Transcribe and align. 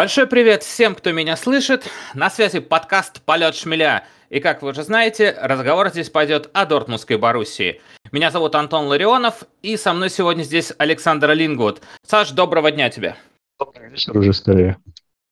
Большой 0.00 0.26
привет 0.26 0.62
всем, 0.62 0.94
кто 0.94 1.12
меня 1.12 1.36
слышит. 1.36 1.86
На 2.14 2.30
связи 2.30 2.60
подкаст 2.60 3.20
«Полет 3.20 3.54
шмеля». 3.54 4.06
И, 4.30 4.40
как 4.40 4.62
вы 4.62 4.70
уже 4.70 4.82
знаете, 4.82 5.36
разговор 5.38 5.90
здесь 5.90 6.08
пойдет 6.08 6.48
о 6.54 6.64
Дортмундской 6.64 7.18
Боруссии. 7.18 7.82
Меня 8.10 8.30
зовут 8.30 8.54
Антон 8.54 8.86
Ларионов, 8.86 9.44
и 9.60 9.76
со 9.76 9.92
мной 9.92 10.08
сегодня 10.08 10.42
здесь 10.42 10.72
Александр 10.78 11.32
Лингвуд. 11.32 11.82
Саш, 12.06 12.30
доброго 12.30 12.70
дня 12.70 12.88
тебе. 12.88 13.14
Добрый 13.58 13.90
вечер 13.90 14.16
уже 14.16 14.32
скорее. 14.32 14.78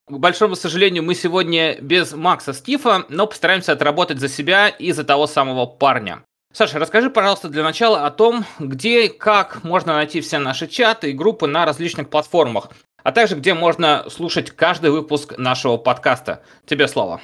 К 0.07 0.19
большому 0.19 0.55
сожалению, 0.55 1.03
мы 1.03 1.15
сегодня 1.15 1.81
без 1.81 2.13
Макса 2.13 2.53
Стифа, 2.53 3.07
но 3.09 3.27
постараемся 3.27 3.73
отработать 3.73 4.19
за 4.19 4.29
себя 4.29 4.69
и 4.69 4.93
за 4.93 5.05
того 5.05 5.27
самого 5.27 5.65
парня. 5.65 6.25
Саша, 6.53 6.79
расскажи, 6.79 7.09
пожалуйста, 7.09 7.49
для 7.49 7.63
начала 7.63 8.05
о 8.05 8.11
том, 8.11 8.45
где 8.59 9.07
и 9.07 9.09
как 9.09 9.65
можно 9.65 9.95
найти 9.95 10.21
все 10.21 10.39
наши 10.39 10.67
чаты 10.67 11.11
и 11.11 11.15
группы 11.15 11.47
на 11.47 11.65
различных 11.65 12.11
платформах 12.11 12.69
а 13.03 13.13
также 13.13 13.37
где 13.37 13.55
можно 13.55 14.05
слушать 14.09 14.51
каждый 14.51 14.91
выпуск 14.91 15.39
нашего 15.39 15.77
подкаста. 15.77 16.43
Тебе 16.67 16.89
слово. 16.89 17.21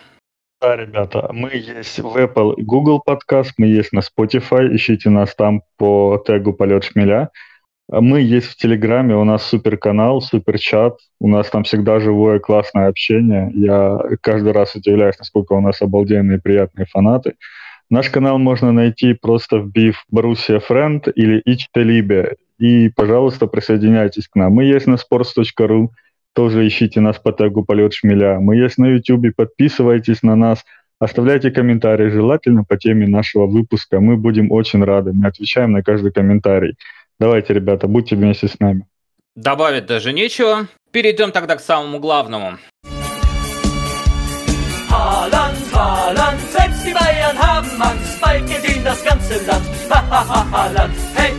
Да, 0.60 0.77
ребята, 0.77 1.28
мы 1.33 1.50
есть 1.55 1.98
в 1.98 2.16
Apple 2.16 2.55
и 2.56 2.62
Google 2.62 3.00
подкаст, 3.05 3.52
мы 3.59 3.66
есть 3.66 3.92
на 3.92 4.00
Spotify, 4.00 4.74
ищите 4.74 5.10
нас 5.10 5.34
там 5.34 5.62
по 5.77 6.23
тегу 6.27 6.55
«Полет 6.55 6.84
шмеля». 6.84 7.30
Мы 7.88 8.23
есть 8.23 8.47
в 8.47 8.56
Телеграме, 8.56 9.14
у 9.14 9.24
нас 9.24 9.42
супер 9.42 9.77
канал, 9.77 10.23
супер 10.23 10.59
чат, 10.59 10.97
у 11.20 11.28
нас 11.28 11.50
там 11.50 11.64
всегда 11.64 12.00
живое 12.00 12.38
классное 12.38 12.88
общение. 12.88 13.50
Я 13.55 13.98
каждый 14.22 14.52
раз 14.52 14.75
удивляюсь, 14.75 15.19
насколько 15.19 15.52
у 15.52 15.61
нас 15.61 15.83
обалденные 15.83 16.41
приятные 16.41 16.86
фанаты. 16.86 17.34
Наш 17.95 18.11
канал 18.11 18.39
можно 18.39 18.73
найти 18.73 19.12
просто 19.15 19.59
вбив 19.59 20.05
Боруссия 20.11 20.59
Френд 20.59 21.06
или 21.14 21.41
Ичтелибе. 21.45 22.34
И, 22.59 22.89
пожалуйста, 22.89 23.47
присоединяйтесь 23.47 24.27
к 24.27 24.34
нам. 24.34 24.53
Мы 24.53 24.64
есть 24.64 24.89
на 24.89 24.97
sports.ru, 24.97 25.91
тоже 26.34 26.67
ищите 26.67 27.01
нас 27.01 27.20
по 27.20 27.31
тегу 27.31 27.64
«Полет 27.64 27.95
шмеля». 27.95 28.41
Мы 28.41 28.56
есть 28.56 28.78
на 28.78 28.86
YouTube, 28.86 29.33
подписывайтесь 29.36 30.25
на 30.25 30.34
нас, 30.34 30.64
оставляйте 30.98 31.53
комментарии, 31.53 32.11
желательно 32.11 32.64
по 32.64 32.77
теме 32.77 33.06
нашего 33.06 33.47
выпуска. 33.47 34.01
Мы 34.01 34.17
будем 34.17 34.51
очень 34.51 34.83
рады, 34.83 35.12
мы 35.12 35.29
отвечаем 35.29 35.70
на 35.70 35.84
каждый 35.84 36.11
комментарий. 36.11 36.75
Давайте, 37.20 37.55
ребята, 37.55 37.86
будьте 37.86 38.17
вместе 38.17 38.48
с 38.48 38.58
нами. 38.58 38.89
Добавить 39.36 39.86
даже 39.86 40.12
нечего. 40.12 40.67
Перейдем 40.91 41.31
тогда 41.31 41.55
к 41.55 41.61
самому 41.61 42.01
главному. 42.01 42.58
Selbst 44.91 45.33
die 46.84 46.92
Bayern 46.92 47.38
haben 47.38 47.82
Angst, 47.82 48.20
bald 48.20 48.46
geht 48.46 48.77
in 48.77 48.84
das 48.84 49.02
ganze 49.04 49.44
Land. 49.46 49.64
Haaland, 49.90 50.94
hey! 51.16 51.32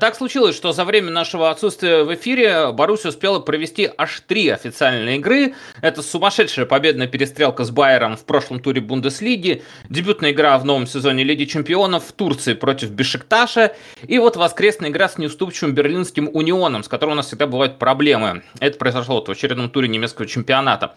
Так 0.00 0.16
случилось, 0.16 0.56
что 0.56 0.72
за 0.72 0.84
время 0.84 1.10
нашего 1.10 1.50
отсутствия 1.50 2.02
в 2.02 2.12
эфире 2.14 2.72
Баруси 2.72 3.08
успела 3.08 3.38
провести 3.38 3.88
аж 3.96 4.22
три 4.26 4.48
официальные 4.48 5.18
игры. 5.18 5.54
Это 5.82 6.02
сумасшедшая 6.02 6.66
победная 6.66 7.06
перестрелка 7.06 7.64
с 7.64 7.70
Байером 7.70 8.16
в 8.16 8.24
прошлом 8.24 8.58
туре 8.58 8.80
Бундеслиги, 8.80 9.62
дебютная 9.88 10.32
игра 10.32 10.58
в 10.58 10.64
новом 10.64 10.86
сезоне 10.88 11.22
Лиги 11.22 11.44
Чемпионов 11.44 12.06
в 12.06 12.12
Турции 12.12 12.54
против 12.54 12.90
Бешикташа 12.90 13.76
и 14.02 14.18
вот 14.18 14.36
воскресная 14.36 14.90
игра 14.90 15.08
с 15.08 15.16
неуступчивым 15.16 15.74
берлинским 15.74 16.28
Унионом, 16.32 16.82
с 16.82 16.88
которым 16.88 17.12
у 17.12 17.16
нас 17.16 17.26
всегда 17.26 17.46
бывают 17.46 17.78
проблемы. 17.78 18.42
Это 18.58 18.78
произошло 18.78 19.16
вот 19.16 19.28
в 19.28 19.30
очередном 19.30 19.70
туре 19.70 19.86
немецкого 19.86 20.26
чемпионата. 20.26 20.96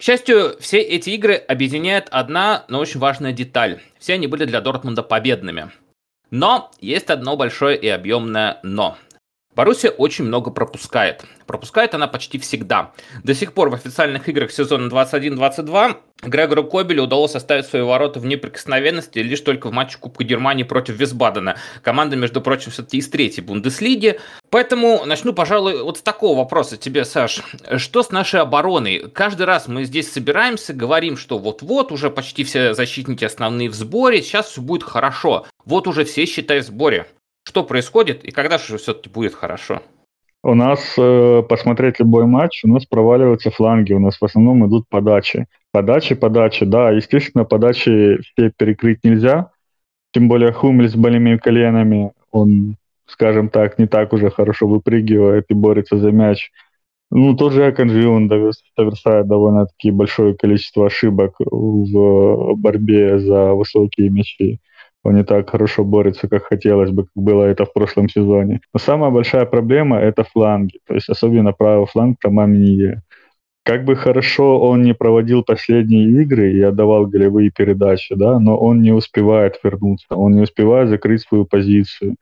К 0.00 0.02
счастью, 0.02 0.56
все 0.60 0.78
эти 0.80 1.10
игры 1.10 1.34
объединяет 1.34 2.08
одна, 2.10 2.64
но 2.68 2.78
очень 2.78 2.98
важная 2.98 3.32
деталь. 3.32 3.82
Все 3.98 4.14
они 4.14 4.28
были 4.28 4.46
для 4.46 4.62
Дортмунда 4.62 5.02
победными. 5.02 5.72
Но 6.30 6.70
есть 6.80 7.10
одно 7.10 7.36
большое 7.36 7.76
и 7.76 7.86
объемное 7.86 8.60
«но». 8.62 8.96
Боруссия 9.56 9.90
очень 9.90 10.24
много 10.24 10.50
пропускает. 10.50 11.24
Пропускает 11.46 11.94
она 11.94 12.06
почти 12.06 12.38
всегда. 12.38 12.92
До 13.24 13.34
сих 13.34 13.52
пор 13.52 13.68
в 13.68 13.74
официальных 13.74 14.28
играх 14.28 14.52
сезона 14.52 14.88
21-22 14.88 15.96
Грегору 16.22 16.64
Кобелю 16.64 17.04
удалось 17.04 17.34
оставить 17.34 17.66
свои 17.66 17.82
ворота 17.82 18.20
в 18.20 18.26
неприкосновенности 18.26 19.18
лишь 19.18 19.40
только 19.40 19.68
в 19.68 19.72
матче 19.72 19.98
Кубка 19.98 20.22
Германии 20.22 20.62
против 20.62 20.98
Висбадена. 20.98 21.56
Команда, 21.82 22.16
между 22.16 22.40
прочим, 22.40 22.70
все-таки 22.70 22.98
из 22.98 23.08
третьей 23.08 23.42
Бундеслиги. 23.42 24.20
Поэтому 24.50 25.04
начну, 25.04 25.32
пожалуй, 25.32 25.82
вот 25.82 25.98
с 25.98 26.02
такого 26.02 26.38
вопроса 26.38 26.76
тебе, 26.76 27.04
Саш. 27.04 27.42
Что 27.78 28.02
с 28.02 28.10
нашей 28.10 28.40
обороной? 28.40 29.10
Каждый 29.12 29.46
раз 29.46 29.66
мы 29.66 29.84
здесь 29.84 30.12
собираемся, 30.12 30.72
говорим, 30.74 31.16
что 31.16 31.38
вот-вот 31.38 31.90
уже 31.90 32.10
почти 32.10 32.44
все 32.44 32.74
защитники 32.74 33.24
основные 33.24 33.68
в 33.68 33.74
сборе, 33.74 34.22
сейчас 34.22 34.46
все 34.48 34.60
будет 34.60 34.82
хорошо. 34.82 35.46
Вот 35.64 35.88
уже 35.88 36.04
все, 36.04 36.26
считай, 36.26 36.60
в 36.60 36.64
сборе. 36.64 37.06
Что 37.44 37.64
происходит 37.64 38.24
и 38.24 38.30
когда 38.30 38.58
же 38.58 38.78
все-таки 38.78 39.08
будет 39.08 39.34
хорошо? 39.34 39.82
У 40.42 40.54
нас, 40.54 40.94
э, 40.96 41.42
посмотреть 41.48 42.00
любой 42.00 42.24
матч, 42.24 42.64
у 42.64 42.68
нас 42.68 42.86
проваливаются 42.86 43.50
фланги, 43.50 43.92
у 43.92 43.98
нас 43.98 44.18
в 44.18 44.24
основном 44.24 44.66
идут 44.66 44.88
подачи. 44.88 45.46
Подачи, 45.70 46.14
подачи, 46.14 46.64
да, 46.64 46.90
естественно, 46.90 47.44
подачи 47.44 48.18
все 48.22 48.50
перекрыть 48.56 49.04
нельзя, 49.04 49.50
тем 50.12 50.28
более 50.28 50.52
Хумель 50.52 50.88
с 50.88 50.94
больными 50.94 51.36
коленами, 51.36 52.12
он, 52.30 52.76
скажем 53.06 53.50
так, 53.50 53.78
не 53.78 53.86
так 53.86 54.12
уже 54.14 54.30
хорошо 54.30 54.66
выпрыгивает 54.66 55.46
и 55.50 55.54
борется 55.54 55.98
за 55.98 56.10
мяч. 56.10 56.50
Ну, 57.10 57.36
тот 57.36 57.52
же 57.52 57.66
Аканджи, 57.66 58.08
он 58.08 58.30
совершает 58.76 59.26
довольно-таки 59.26 59.90
большое 59.90 60.34
количество 60.34 60.86
ошибок 60.86 61.34
в 61.38 62.54
борьбе 62.54 63.18
за 63.18 63.52
высокие 63.52 64.10
мячи 64.10 64.60
он 65.02 65.16
не 65.16 65.24
так 65.24 65.50
хорошо 65.50 65.84
борется, 65.84 66.28
как 66.28 66.44
хотелось 66.44 66.90
бы, 66.90 67.04
как 67.04 67.12
было 67.14 67.44
это 67.44 67.64
в 67.64 67.72
прошлом 67.72 68.08
сезоне. 68.08 68.60
Но 68.74 68.80
самая 68.80 69.10
большая 69.10 69.46
проблема– 69.46 69.98
это 70.00 70.24
фланги, 70.24 70.78
то 70.86 70.94
есть 70.94 71.08
особенно 71.08 71.52
правый 71.52 71.86
фланг 71.86 72.18
Тома 72.20 72.46
Минье. 72.46 73.02
Как 73.64 73.84
бы 73.84 73.94
хорошо 73.94 74.58
он 74.58 74.82
не 74.82 74.94
проводил 74.94 75.42
последние 75.42 76.22
игры 76.22 76.52
и 76.52 76.60
отдавал 76.62 77.06
голевые 77.06 77.50
передачи, 77.50 78.14
да, 78.14 78.38
но 78.38 78.56
он 78.56 78.82
не 78.82 78.92
успевает 78.92 79.58
вернуться, 79.62 80.16
он 80.16 80.32
не 80.32 80.42
успевает 80.42 80.88
закрыть 80.88 81.22
свою 81.22 81.44
позицию. 81.44 82.16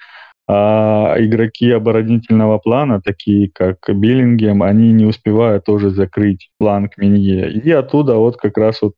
А 0.50 1.14
игроки 1.18 1.70
оборонительного 1.70 2.58
плана, 2.58 3.02
такие 3.02 3.50
как 3.52 3.78
Биллингем, 3.86 4.62
они 4.62 4.92
не 4.92 5.04
успевают 5.04 5.64
тоже 5.64 5.90
закрыть 5.90 6.50
фланг 6.58 6.96
Минье. 6.96 7.52
И 7.52 7.70
оттуда 7.70 8.14
вот 8.14 8.38
как 8.38 8.56
раз 8.56 8.80
вот 8.80 8.94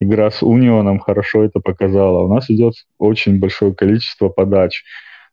игра 0.00 0.30
с 0.30 0.42
Унионом 0.42 0.98
хорошо 0.98 1.44
это 1.44 1.60
показала. 1.60 2.24
У 2.24 2.28
нас 2.28 2.50
идет 2.50 2.74
очень 2.98 3.38
большое 3.38 3.74
количество 3.74 4.28
подач. 4.28 4.82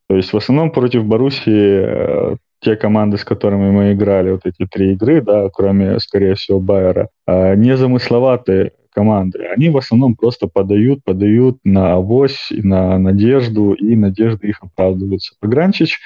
То 0.08 0.16
есть 0.16 0.32
в 0.32 0.38
основном 0.38 0.72
против 0.72 1.06
Боруссии 1.06 2.34
э, 2.34 2.36
те 2.60 2.76
команды, 2.76 3.18
с 3.18 3.24
которыми 3.24 3.72
мы 3.72 3.94
играли, 3.94 4.32
вот 4.32 4.42
эти 4.46 4.66
три 4.66 4.94
игры, 4.94 5.22
да, 5.22 5.50
кроме, 5.50 6.00
скорее 6.00 6.36
всего, 6.36 6.60
Байера, 6.60 7.10
э, 7.26 7.56
незамысловатые 7.56 8.72
команды. 8.90 9.46
Они 9.56 9.70
в 9.70 9.78
основном 9.78 10.16
просто 10.16 10.48
подают, 10.48 11.04
подают 11.04 11.60
на 11.64 11.94
авось, 11.94 12.48
на 12.52 12.98
надежду, 12.98 13.74
и 13.74 13.96
надежды 13.96 14.48
их 14.48 14.64
оправдываются. 14.64 15.36
Погранчич 15.40 16.00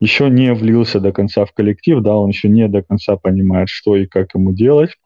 еще 0.00 0.28
не 0.28 0.52
влился 0.52 0.98
до 0.98 1.12
конца 1.12 1.44
в 1.44 1.52
коллектив, 1.52 2.00
да, 2.00 2.16
он 2.16 2.30
еще 2.30 2.48
не 2.48 2.66
до 2.68 2.82
конца 2.82 3.16
понимает, 3.16 3.68
что 3.68 3.94
и 3.94 4.06
как 4.06 4.34
ему 4.34 4.52
делать 4.52 4.96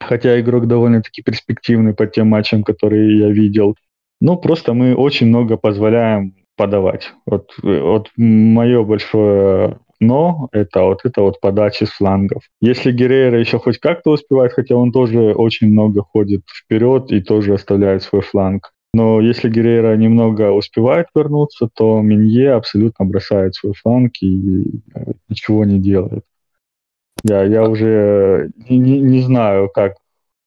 хотя 0.00 0.40
игрок 0.40 0.66
довольно-таки 0.66 1.22
перспективный 1.22 1.94
по 1.94 2.06
тем 2.06 2.28
матчам, 2.28 2.62
которые 2.62 3.18
я 3.18 3.28
видел. 3.28 3.76
Ну, 4.20 4.36
просто 4.36 4.74
мы 4.74 4.94
очень 4.94 5.26
много 5.28 5.56
позволяем 5.56 6.34
подавать. 6.56 7.12
Вот, 7.26 7.52
вот 7.62 8.10
мое 8.16 8.84
большое 8.84 9.78
но 10.00 10.48
это 10.52 10.82
вот 10.82 11.00
это 11.04 11.22
вот 11.22 11.40
подачи 11.40 11.84
с 11.84 11.90
флангов. 11.90 12.42
Если 12.60 12.92
Геррера 12.92 13.38
еще 13.38 13.58
хоть 13.58 13.78
как-то 13.78 14.10
успевает, 14.10 14.52
хотя 14.52 14.76
он 14.76 14.92
тоже 14.92 15.32
очень 15.32 15.68
много 15.68 16.02
ходит 16.02 16.42
вперед 16.46 17.10
и 17.10 17.22
тоже 17.22 17.54
оставляет 17.54 18.02
свой 18.02 18.22
фланг. 18.22 18.72
Но 18.92 19.20
если 19.20 19.48
Геррера 19.48 19.96
немного 19.96 20.52
успевает 20.52 21.06
вернуться, 21.14 21.68
то 21.74 22.00
Минье 22.00 22.52
абсолютно 22.52 23.04
бросает 23.04 23.54
свой 23.54 23.72
фланг 23.74 24.12
и 24.20 24.80
э, 24.94 25.12
ничего 25.28 25.64
не 25.64 25.80
делает. 25.80 26.24
Я, 27.22 27.44
я 27.44 27.62
уже 27.62 28.50
не, 28.68 28.78
не, 28.78 29.00
не 29.00 29.20
знаю, 29.20 29.70
как 29.72 29.94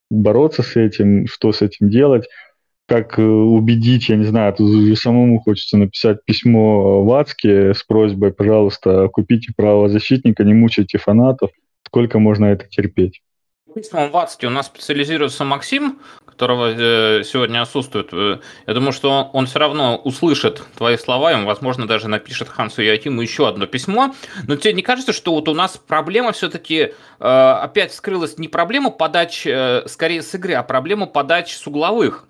бороться 0.09 0.63
с 0.63 0.75
этим, 0.75 1.27
что 1.27 1.51
с 1.51 1.61
этим 1.61 1.89
делать, 1.89 2.27
как 2.87 3.19
э, 3.19 3.23
убедить, 3.23 4.09
я 4.09 4.15
не 4.15 4.25
знаю, 4.25 4.53
тут 4.53 4.97
самому 4.99 5.39
хочется 5.39 5.77
написать 5.77 6.23
письмо 6.25 7.03
Вацке 7.03 7.73
с 7.73 7.83
просьбой, 7.83 8.33
пожалуйста, 8.33 9.07
купите 9.09 9.53
правозащитника, 9.55 10.43
не 10.43 10.53
мучайте 10.53 10.97
фанатов, 10.97 11.51
сколько 11.85 12.19
можно 12.19 12.45
это 12.45 12.67
терпеть 12.67 13.21
письмам 13.81 14.11
в 14.11 14.37
у 14.43 14.49
нас 14.49 14.67
специализируется 14.67 15.43
Максим, 15.43 15.99
которого 16.25 16.71
э, 16.71 17.23
сегодня 17.23 17.61
отсутствует. 17.61 18.09
Э, 18.11 18.39
я 18.67 18.73
думаю, 18.73 18.91
что 18.91 19.29
он 19.33 19.47
все 19.47 19.59
равно 19.59 19.97
услышит 19.97 20.61
твои 20.75 20.97
слова, 20.97 21.31
и 21.31 21.35
он, 21.35 21.45
возможно, 21.45 21.87
даже 21.87 22.07
напишет 22.07 22.49
Хансу 22.49 22.81
Якиму 22.81 23.21
еще 23.21 23.47
одно 23.47 23.65
письмо. 23.65 24.13
Но 24.47 24.55
тебе 24.55 24.73
не 24.73 24.81
кажется, 24.81 25.13
что 25.13 25.33
вот 25.33 25.47
у 25.49 25.53
нас 25.53 25.77
проблема 25.77 26.31
все-таки 26.31 26.93
э, 27.19 27.25
опять 27.25 27.91
вскрылась 27.91 28.37
не 28.37 28.47
проблема 28.47 28.91
подач 28.91 29.47
скорее 29.87 30.21
с 30.21 30.33
игры, 30.35 30.53
а 30.53 30.63
проблема 30.63 31.07
подач 31.07 31.55
с 31.55 31.65
угловых? 31.65 32.25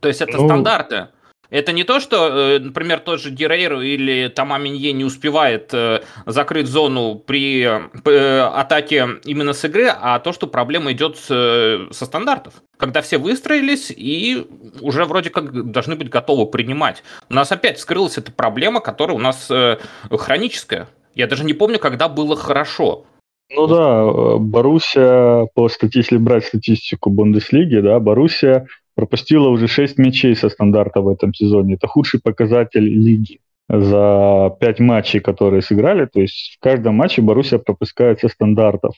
То 0.00 0.08
есть 0.08 0.20
это 0.20 0.36
ну... 0.36 0.46
стандарты. 0.46 1.08
Это 1.50 1.72
не 1.72 1.84
то, 1.84 2.00
что, 2.00 2.28
э, 2.28 2.58
например, 2.58 3.00
тот 3.00 3.20
же 3.20 3.30
Дирейру 3.30 3.80
или 3.80 4.28
Тома 4.28 4.58
Минье 4.58 4.92
не 4.92 5.04
успевает 5.04 5.72
э, 5.72 6.02
закрыть 6.26 6.66
зону 6.66 7.14
при 7.14 7.62
э, 7.62 8.40
атаке 8.40 9.08
именно 9.24 9.52
с 9.52 9.64
игры, 9.64 9.88
а 9.88 10.18
то, 10.18 10.32
что 10.32 10.46
проблема 10.46 10.92
идет 10.92 11.16
со 11.16 11.88
стандартов. 11.92 12.54
Когда 12.76 13.00
все 13.00 13.18
выстроились 13.18 13.92
и 13.94 14.46
уже 14.80 15.04
вроде 15.04 15.30
как 15.30 15.70
должны 15.70 15.96
быть 15.96 16.08
готовы 16.08 16.46
принимать. 16.46 17.02
У 17.30 17.34
нас 17.34 17.52
опять 17.52 17.78
скрылась 17.78 18.18
эта 18.18 18.32
проблема, 18.32 18.80
которая 18.80 19.16
у 19.16 19.20
нас 19.20 19.50
хроническая. 20.10 20.88
Я 21.14 21.26
даже 21.26 21.44
не 21.44 21.54
помню, 21.54 21.78
когда 21.78 22.08
было 22.08 22.36
хорошо. 22.36 23.06
Ну 23.54 23.66
да, 23.66 24.38
Боруссия, 24.38 25.48
по 25.54 25.68
статье, 25.68 26.00
если 26.00 26.16
брать 26.16 26.46
статистику 26.46 27.10
Бундеслиги, 27.10 27.78
да, 27.78 27.98
Боруссия 28.00 28.66
пропустила 28.96 29.48
уже 29.48 29.68
6 29.68 29.98
мячей 29.98 30.34
со 30.34 30.48
стандарта 30.48 31.00
в 31.00 31.08
этом 31.08 31.32
сезоне. 31.32 31.74
Это 31.74 31.86
худший 31.86 32.20
показатель 32.20 32.82
лиги 32.82 33.38
за 33.68 34.56
5 34.58 34.80
матчей, 34.80 35.20
которые 35.20 35.62
сыграли. 35.62 36.06
То 36.06 36.20
есть 36.20 36.56
в 36.58 36.64
каждом 36.64 36.96
матче 36.96 37.22
Боруссия 37.22 37.58
пропускает 37.58 38.20
со 38.20 38.28
стандартов. 38.28 38.94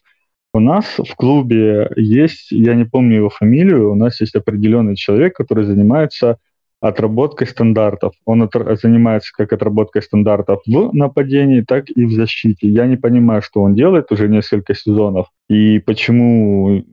У 0.55 0.61
нас 0.61 0.87
в 0.99 1.15
клубе 1.17 1.91
есть, 1.97 2.53
я 2.53 2.75
не 2.75 2.85
помню 2.85 3.17
его 3.17 3.29
фамилию, 3.29 3.93
у 3.93 3.95
нас 3.95 4.21
есть 4.21 4.35
определенный 4.35 4.97
человек, 4.97 5.37
который 5.37 5.65
занимается 5.65 6.39
отработкой 6.81 7.49
стандартов. 7.49 8.15
Он 8.25 8.43
от, 8.43 8.53
занимается 8.81 9.33
как 9.37 9.53
отработкой 9.53 10.03
стандартов 10.03 10.62
в 10.65 10.95
нападении, 10.95 11.61
так 11.61 11.91
и 11.91 12.05
в 12.05 12.12
защите. 12.12 12.69
Я 12.69 12.87
не 12.87 12.97
понимаю, 12.97 13.43
что 13.43 13.62
он 13.62 13.75
делает 13.75 14.12
уже 14.12 14.29
несколько 14.29 14.75
сезонов 14.75 15.27
и 15.49 15.81
почему 15.81 16.85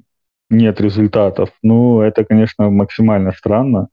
нет 0.50 0.82
результатов. 0.82 1.50
Ну, 1.64 2.02
это, 2.02 2.24
конечно, 2.26 2.70
максимально 2.70 3.32
странно. 3.32 3.90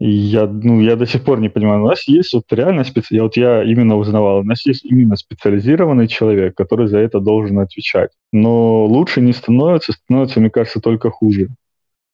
Я, 0.00 0.46
ну, 0.46 0.80
я 0.80 0.96
до 0.96 1.06
сих 1.06 1.24
пор 1.24 1.40
не 1.40 1.48
понимаю. 1.48 1.82
У 1.82 1.86
нас 1.88 2.06
есть 2.08 2.34
вот 2.34 2.44
реально 2.52 2.84
специ... 2.84 3.18
вот 3.20 3.36
я 3.36 3.62
именно 3.62 3.96
узнавал, 3.96 4.40
у 4.40 4.42
нас 4.42 4.66
есть 4.66 4.84
именно 4.84 5.16
специализированный 5.16 6.08
человек, 6.08 6.56
который 6.56 6.88
за 6.88 6.98
это 6.98 7.20
должен 7.20 7.58
отвечать. 7.60 8.10
Но 8.32 8.86
лучше 8.86 9.20
не 9.20 9.32
становится, 9.32 9.92
становится, 9.92 10.40
мне 10.40 10.50
кажется, 10.50 10.80
только 10.80 11.10
хуже. 11.10 11.48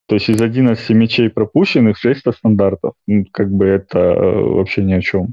То 0.07 0.15
есть 0.15 0.29
из 0.29 0.41
11 0.41 0.91
мячей 0.91 1.31
пропущенных 1.31 1.97
6 1.97 2.33
стандартов. 2.37 2.95
Ну, 3.07 3.25
как 3.33 3.51
бы 3.51 3.67
это 3.67 3.99
э, 3.99 4.41
вообще 4.41 4.83
ни 4.83 4.93
о 4.93 5.01
чем. 5.01 5.29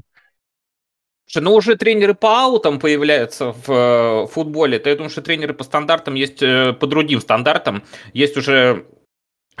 Ну, 1.34 1.54
уже 1.54 1.76
тренеры 1.76 2.14
по 2.14 2.44
аутам 2.44 2.78
появляются 2.80 3.52
в 3.52 3.68
э, 3.68 4.26
футболе. 4.28 4.78
То 4.78 4.88
я 4.88 4.96
думаю, 4.96 5.10
что 5.10 5.22
тренеры 5.22 5.52
по 5.52 5.64
стандартам 5.64 6.14
есть, 6.14 6.42
э, 6.42 6.72
по 6.72 6.86
другим 6.86 7.20
стандартам, 7.20 7.82
есть 8.14 8.36
уже 8.36 8.86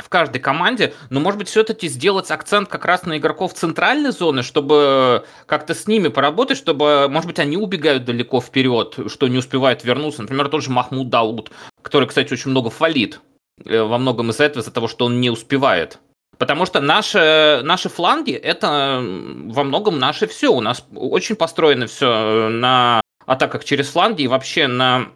в 0.02 0.08
каждой 0.08 0.40
команде, 0.40 0.94
но, 1.10 1.20
может 1.20 1.38
быть, 1.38 1.48
все-таки 1.48 1.88
сделать 1.88 2.30
акцент 2.30 2.68
как 2.68 2.84
раз 2.84 3.04
на 3.04 3.18
игроков 3.18 3.54
центральной 3.54 4.12
зоны, 4.12 4.42
чтобы 4.42 5.24
как-то 5.46 5.74
с 5.74 5.86
ними 5.86 6.08
поработать, 6.08 6.56
чтобы, 6.56 7.08
может 7.08 7.26
быть, 7.26 7.38
они 7.38 7.56
убегают 7.56 8.04
далеко 8.04 8.40
вперед, 8.40 8.96
что 9.08 9.28
не 9.28 9.38
успевают 9.38 9.84
вернуться. 9.84 10.22
Например, 10.22 10.48
тот 10.48 10.62
же 10.62 10.70
Махмуд 10.70 11.10
Дауд, 11.10 11.50
который, 11.82 12.08
кстати, 12.08 12.32
очень 12.32 12.50
много 12.50 12.70
фалит 12.70 13.20
э, 13.64 13.82
во 13.82 13.98
многом 13.98 14.30
из-за 14.30 14.44
этого, 14.44 14.62
из-за 14.62 14.72
того, 14.72 14.88
что 14.88 15.04
он 15.04 15.20
не 15.20 15.30
успевает. 15.30 15.98
Потому 16.38 16.66
что 16.66 16.80
наши, 16.80 17.60
наши 17.64 17.88
фланги 17.88 18.32
это 18.32 19.00
во 19.02 19.64
многом 19.64 19.98
наше 19.98 20.26
все. 20.26 20.52
У 20.52 20.60
нас 20.60 20.86
очень 20.94 21.36
построено 21.36 21.86
все 21.86 22.48
на 22.48 23.00
атаках 23.26 23.64
через 23.64 23.88
фланги 23.88 24.22
и 24.22 24.28
вообще 24.28 24.68
на 24.68 25.08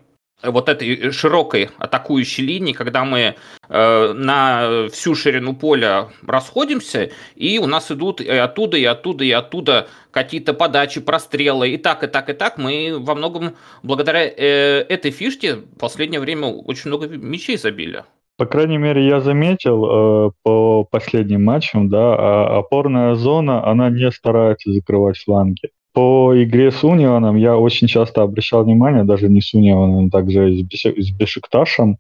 вот 0.43 0.69
этой 0.69 1.13
широкой 1.13 1.71
атакующей 1.79 2.45
линии, 2.45 2.73
когда 2.73 3.05
мы 3.05 3.37
э, 3.69 4.13
на 4.13 4.89
всю 4.91 5.15
ширину 5.15 5.55
поля 5.55 6.11
расходимся, 6.27 7.11
и 7.37 7.59
у 7.59 7.67
нас 7.67 7.91
идут 7.91 8.21
и 8.21 8.29
оттуда, 8.29 8.77
и 8.77 8.85
оттуда, 8.85 9.25
и 9.25 9.31
оттуда 9.31 9.89
какие-то 10.11 10.53
подачи, 10.53 11.01
прострелы, 11.01 11.71
и 11.71 11.77
так, 11.77 12.03
и 12.03 12.09
так, 12.09 12.29
и 12.29 12.33
так. 12.33 12.59
Мы 12.59 12.97
во 12.99 13.15
многом 13.15 13.57
благодаря 13.83 14.25
э, 14.27 14.85
этой 14.89 15.11
фишке 15.11 15.57
в 15.57 15.79
последнее 15.79 16.21
время 16.21 16.49
очень 16.49 16.89
много 16.89 17.07
мячей 17.07 17.57
забили. 17.57 18.05
По 18.39 18.47
крайней 18.47 18.79
мере, 18.79 19.07
я 19.07 19.21
заметил 19.21 19.85
э, 19.85 20.31
по 20.43 20.85
последним 20.85 21.45
матчам, 21.45 21.89
да, 21.89 22.15
а 22.17 22.59
опорная 22.59 23.15
зона, 23.15 23.65
она 23.67 23.91
не 23.91 24.11
старается 24.11 24.73
закрывать 24.73 25.19
фланги. 25.19 25.71
По 25.93 26.33
игре 26.43 26.73
с 26.73 26.83
Унионом 26.83 27.37
я 27.37 27.57
очень 27.57 27.87
часто 27.87 28.23
обращал 28.23 28.65
внимание, 28.65 29.05
даже 29.05 29.29
не 29.29 29.43
с 29.43 29.53
Унионом, 29.53 30.09
также 30.09 30.51
с 30.55 31.11
Бешикташем, 31.13 31.99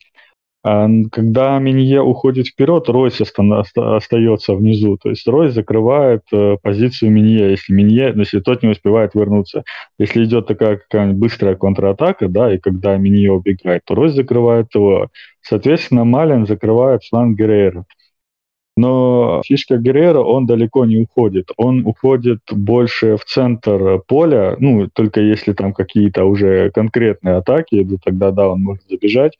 когда 0.62 1.58
Минье 1.58 2.02
уходит 2.02 2.46
вперед, 2.46 2.88
Ройс 2.88 3.20
остается 3.20 4.54
внизу. 4.54 4.96
То 4.96 5.10
есть 5.10 5.26
Ройс 5.26 5.54
закрывает 5.54 6.22
э, 6.32 6.56
позицию 6.62 7.10
Минье, 7.10 7.50
если 7.50 7.72
Минье, 7.72 8.12
если 8.16 8.38
тот 8.38 8.62
не 8.62 8.68
успевает 8.68 9.14
вернуться. 9.14 9.64
Если 9.98 10.24
идет 10.24 10.46
такая 10.46 10.76
какая-нибудь 10.76 11.18
быстрая 11.18 11.56
контратака, 11.56 12.28
да, 12.28 12.54
и 12.54 12.58
когда 12.58 12.96
Минье 12.96 13.32
убегает, 13.32 13.82
то 13.84 13.96
Ройс 13.96 14.14
закрывает 14.14 14.72
его. 14.74 15.08
Соответственно, 15.40 16.04
Малин 16.04 16.46
закрывает 16.46 17.02
фланг 17.02 17.36
Геррера. 17.36 17.84
Но 18.76 19.42
фишка 19.44 19.78
Геррера, 19.78 20.20
он 20.20 20.46
далеко 20.46 20.84
не 20.86 20.98
уходит. 20.98 21.50
Он 21.56 21.84
уходит 21.84 22.40
больше 22.52 23.16
в 23.16 23.24
центр 23.24 24.00
поля, 24.06 24.56
ну, 24.60 24.88
только 24.92 25.20
если 25.20 25.52
там 25.54 25.74
какие-то 25.74 26.24
уже 26.24 26.70
конкретные 26.70 27.34
атаки 27.34 27.86
тогда 28.04 28.30
да, 28.30 28.48
он 28.48 28.62
может 28.62 28.84
забежать 28.88 29.36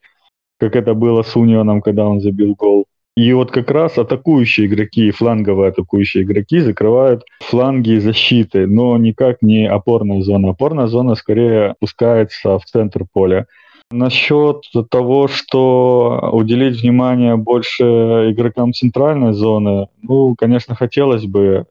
как 0.62 0.76
это 0.76 0.94
было 0.94 1.24
с 1.24 1.34
Унионом, 1.34 1.82
когда 1.82 2.06
он 2.06 2.20
забил 2.20 2.54
гол. 2.54 2.86
И 3.16 3.32
вот 3.32 3.50
как 3.50 3.68
раз 3.72 3.98
атакующие 3.98 4.68
игроки, 4.68 5.10
фланговые 5.10 5.70
атакующие 5.70 6.22
игроки 6.22 6.60
закрывают 6.60 7.24
фланги 7.40 7.98
защиты, 7.98 8.68
но 8.68 8.96
никак 8.96 9.42
не 9.42 9.66
опорная 9.66 10.22
зона. 10.22 10.50
Опорная 10.50 10.86
зона 10.86 11.16
скорее 11.16 11.70
опускается 11.70 12.60
в 12.60 12.64
центр 12.64 13.04
поля. 13.12 13.46
Насчет 13.90 14.62
того, 14.88 15.26
что 15.26 16.30
уделить 16.32 16.80
внимание 16.80 17.34
больше 17.34 17.82
игрокам 18.30 18.72
центральной 18.72 19.32
зоны, 19.32 19.88
ну, 20.00 20.36
конечно, 20.36 20.76
хотелось 20.76 21.26
бы. 21.26 21.66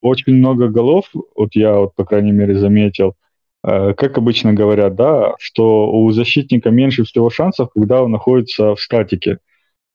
Очень 0.00 0.34
много 0.34 0.68
голов, 0.68 1.04
вот 1.36 1.50
я 1.54 1.78
вот, 1.78 1.94
по 1.94 2.04
крайней 2.04 2.32
мере, 2.32 2.58
заметил, 2.58 3.14
как 3.64 4.18
обычно 4.18 4.52
говорят, 4.52 4.94
да, 4.94 5.34
что 5.38 5.90
у 5.90 6.10
защитника 6.10 6.70
меньше 6.70 7.04
всего 7.04 7.30
шансов, 7.30 7.70
когда 7.74 8.02
он 8.02 8.10
находится 8.10 8.74
в 8.74 8.80
статике, 8.80 9.38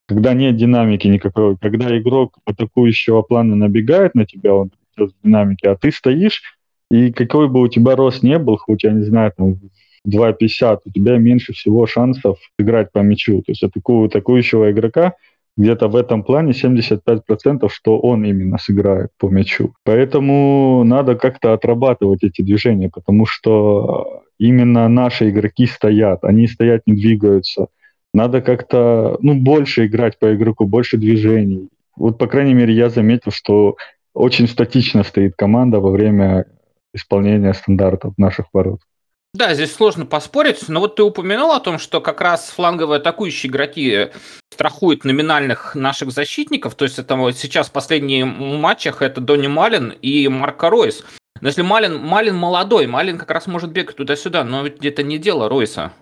когда 0.07 0.33
нет 0.33 0.57
динамики 0.57 1.07
никакой, 1.07 1.56
когда 1.57 1.95
игрок 1.98 2.38
атакующего 2.45 3.21
плана 3.21 3.56
набегает 3.56 4.16
на 4.16 4.26
тебя, 4.26 4.56
он 4.56 4.71
в 4.97 5.11
динамике, 5.23 5.69
а 5.69 5.76
ты 5.76 5.92
стоишь, 5.92 6.42
и 6.90 7.11
какой 7.14 7.47
бы 7.47 7.61
у 7.61 7.68
тебя 7.68 7.95
рост 7.95 8.23
не 8.23 8.40
был, 8.40 8.57
хоть, 8.57 8.83
я 8.83 8.92
не 8.92 9.04
знаю, 9.04 9.31
там, 9.38 9.59
2,50, 10.07 10.80
у 10.85 10.92
тебя 10.92 11.18
меньше 11.18 11.54
всего 11.54 11.85
шансов 11.85 12.40
играть 12.57 12.92
по 12.92 12.99
мячу. 12.99 13.44
То 13.44 13.52
есть 13.52 13.64
атаку, 13.64 14.06
атакующего 14.06 14.71
игрока– 14.71 15.14
где-то 15.59 15.89
в 15.89 15.97
этом 15.97 16.23
плане 16.23 16.54
75%, 16.54 17.68
что 17.69 17.99
он 17.99 18.23
именно 18.23 18.57
сыграет 18.57 19.09
по 19.18 19.28
мячу. 19.28 19.73
Поэтому 19.83 20.85
надо 20.85 21.16
как-то 21.16 21.51
отрабатывать 21.51 22.23
эти 22.23 22.42
движения, 22.42 22.89
потому 22.89 23.25
что 23.25 24.23
именно 24.37 24.87
наши 24.87 25.30
игроки 25.30 25.66
стоят, 25.66 26.23
они 26.23 26.47
стоят, 26.47 26.83
не 26.87 26.94
двигаются. 26.94 27.68
Надо 28.13 28.42
как-то 28.42 29.18
ну, 29.21 29.35
больше 29.35 29.85
играть 29.85 30.18
по 30.18 30.33
игроку, 30.33 30.66
больше 30.66 30.97
движений. 30.97 31.68
Вот, 31.97 32.18
по 32.18 32.28
крайней 32.28 32.54
мере, 32.54 32.73
я 32.73 32.89
заметил, 32.89 33.31
что 33.31 33.75
очень 34.13 34.47
статично 34.47 35.04
стоит 35.04 35.33
команда 35.35 35.81
во 35.81 35.92
время 35.92 36.45
исполнения 36.94 37.54
стандартов 37.54 38.13
наших 38.18 38.45
ворот. 38.54 38.80
Да, 39.33 39.54
здесь 39.54 39.74
сложно 39.74 40.06
поспорить, 40.06 40.68
но 40.69 40.80
вот 40.80 40.95
ты 40.95 41.04
упомянул 41.04 41.52
о 41.52 41.59
том, 41.59 41.78
что 41.78 42.02
как 42.02 42.19
раз 42.19 42.50
фланговые 42.50 42.98
атакующие 42.98 43.52
игроки 43.52 44.07
страхуют 44.52 45.06
номинальных 45.06 45.76
наших 45.76 46.12
защитников, 46.12 46.74
то 46.74 46.86
есть 46.86 46.98
это 46.98 47.16
вот 47.16 47.38
сейчас 47.38 47.69
в 47.69 47.71
последних 47.71 48.26
матчах 48.26 49.04
это 49.04 49.21
Донни 49.21 49.48
Малин 49.48 49.94
и 50.02 50.28
Марко 50.28 50.69
Ройс. 50.69 51.06
Но 51.42 51.48
если 51.48 51.62
Малин, 51.62 51.98
Малин 51.98 52.36
молодой, 52.36 52.88
Малин 52.88 53.18
как 53.18 53.30
раз 53.31 53.45
может 53.45 53.71
бегать 53.71 53.95
туда-сюда, 53.95 54.44
но 54.44 54.64
ведь 54.64 54.83
это 54.83 55.04
не 55.04 55.19
дело 55.19 55.48
Ройса. 55.48 55.94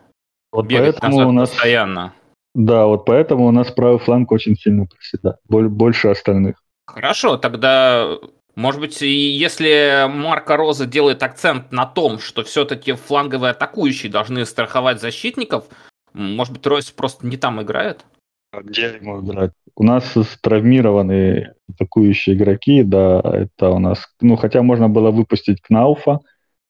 Вот 0.52 0.66
бегать 0.66 0.98
поэтому 1.00 1.28
у 1.28 1.32
нас 1.32 1.50
постоянно. 1.50 2.14
Да, 2.56 2.86
вот 2.86 3.06
поэтому 3.06 3.46
у 3.46 3.52
нас 3.52 3.70
правый 3.72 4.00
фланг 4.00 4.32
очень 4.32 4.56
сильно 4.56 4.88
проседает, 4.88 5.38
больше 5.46 6.08
остальных. 6.08 6.56
Хорошо, 6.88 7.38
тогда 7.38 8.18
может 8.58 8.82
быть, 8.82 9.02
если 9.02 10.08
Марко 10.10 10.58
Роза 10.58 10.88
делает 10.88 11.22
акцент 11.22 11.72
на 11.72 11.86
том, 11.86 12.18
что 12.18 12.44
все-таки 12.44 12.94
фланговые 12.94 13.52
атакующие 13.52 14.12
должны 14.12 14.44
страховать 14.48 15.00
защитников, 15.00 15.66
может 16.14 16.54
быть, 16.54 16.66
Ройс 16.66 16.90
просто 16.90 17.28
не 17.28 17.38
там 17.38 17.62
играет? 17.62 18.04
А 18.52 18.64
где 18.64 18.98
ему 19.00 19.22
играть? 19.22 19.52
У 19.76 19.84
нас 19.84 20.12
травмированные 20.42 21.54
атакующие 21.70 22.36
игроки, 22.36 22.82
да, 22.82 23.22
это 23.22 23.70
у 23.70 23.78
нас, 23.78 24.08
ну, 24.22 24.36
хотя 24.36 24.64
можно 24.64 24.90
было 24.90 25.12
выпустить 25.12 25.62
Кнауфа, 25.62 26.22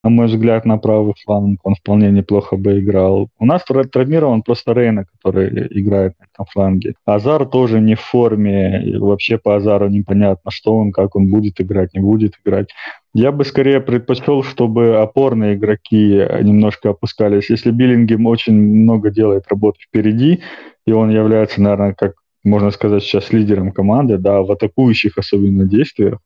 на 0.07 0.09
мой 0.09 0.27
взгляд, 0.27 0.65
на 0.65 0.77
правый 0.77 1.13
фланг 1.25 1.59
он 1.63 1.75
вполне 1.75 2.09
неплохо 2.11 2.55
бы 2.55 2.79
играл. 2.79 3.29
У 3.39 3.45
нас 3.45 3.63
травмирован 3.65 4.41
просто 4.41 4.71
Рейна, 4.71 5.03
который 5.03 5.67
играет 5.81 6.13
на 6.17 6.25
этом 6.31 6.45
фланге. 6.45 6.93
Азар 7.05 7.45
тоже 7.45 7.81
не 7.81 7.95
в 7.95 7.99
форме, 7.99 8.97
вообще 8.99 9.37
по 9.37 9.57
Азару 9.57 9.89
непонятно, 9.89 10.49
что 10.49 10.77
он, 10.77 10.93
как 10.93 11.17
он 11.17 11.29
будет 11.29 11.59
играть, 11.59 11.93
не 11.93 11.99
будет 11.99 12.35
играть. 12.45 12.69
Я 13.13 13.33
бы 13.33 13.43
скорее 13.43 13.81
предпочел, 13.81 14.43
чтобы 14.43 14.95
опорные 14.95 15.55
игроки 15.55 16.25
немножко 16.41 16.91
опускались. 16.91 17.49
Если 17.49 17.71
Биллингем 17.71 18.27
очень 18.27 18.53
много 18.53 19.09
делает 19.09 19.43
работы 19.49 19.79
впереди, 19.81 20.39
и 20.85 20.93
он 20.93 21.09
является, 21.09 21.61
наверное, 21.61 21.93
как 21.93 22.13
можно 22.45 22.71
сказать, 22.71 23.03
сейчас 23.03 23.33
лидером 23.33 23.73
команды, 23.73 24.17
да, 24.17 24.41
в 24.41 24.49
атакующих 24.49 25.17
особенно 25.17 25.65
действиях, 25.65 26.19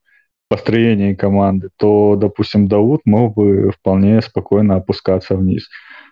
построении 0.52 1.14
команды, 1.14 1.70
то, 1.78 2.18
допустим, 2.18 2.68
Дауд 2.68 3.02
мог 3.06 3.36
бы 3.36 3.72
вполне 3.72 4.22
спокойно 4.22 4.76
опускаться 4.76 5.38
вниз. 5.38 5.70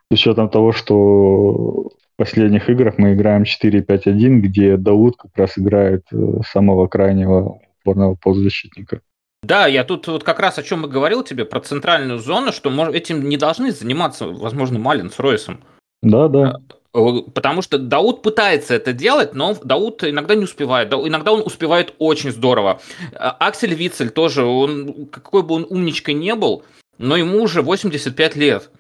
С 0.10 0.14
учетом 0.14 0.48
того, 0.50 0.72
что 0.72 0.94
в 0.94 1.90
последних 2.16 2.70
играх 2.70 2.98
мы 2.98 3.16
играем 3.16 3.44
4-5-1, 3.44 4.40
где 4.40 4.78
Дауд 4.78 5.18
как 5.18 5.32
раз 5.36 5.58
играет 5.58 6.06
э, 6.14 6.16
самого 6.50 6.88
крайнего 6.88 7.60
опорного 7.82 8.16
полузащитника. 8.16 9.02
Да, 9.44 9.68
я 9.68 9.84
тут 9.84 10.08
вот 10.08 10.24
как 10.24 10.40
раз 10.40 10.58
о 10.58 10.64
чем 10.64 10.86
и 10.86 10.90
говорил 10.90 11.24
тебе, 11.24 11.44
про 11.44 11.60
центральную 11.60 12.20
зону, 12.20 12.54
что 12.54 12.70
этим 12.92 13.28
не 13.28 13.36
должны 13.36 13.72
заниматься, 13.72 14.26
возможно, 14.26 14.80
Малин 14.80 15.12
с 15.12 15.20
Ройсом. 15.20 15.60
Да, 16.02 16.30
да. 16.30 16.56
Э, 16.94 17.22
потому 17.34 17.62
что 17.62 17.78
Дауд 17.78 18.22
пытается 18.22 18.74
это 18.74 18.94
делать, 18.94 19.34
но 19.34 19.56
Дауд 19.64 20.04
иногда 20.04 20.36
не 20.36 20.44
успевает. 20.44 20.92
Иногда 20.94 21.32
он 21.32 21.42
успевает 21.46 21.94
очень 22.00 22.32
здорово. 22.32 22.82
А, 23.14 23.32
Аксель 23.40 23.74
Вицель 23.74 24.10
тоже, 24.10 24.44
он, 24.44 25.08
какой 25.08 25.44
бы 25.44 25.56
он 25.56 25.68
умничкой 25.70 26.16
не 26.16 26.36
был, 26.36 26.64
но 26.98 27.16
ему 27.16 27.42
уже 27.42 27.62
85 27.62 28.36
лет. 28.36 28.72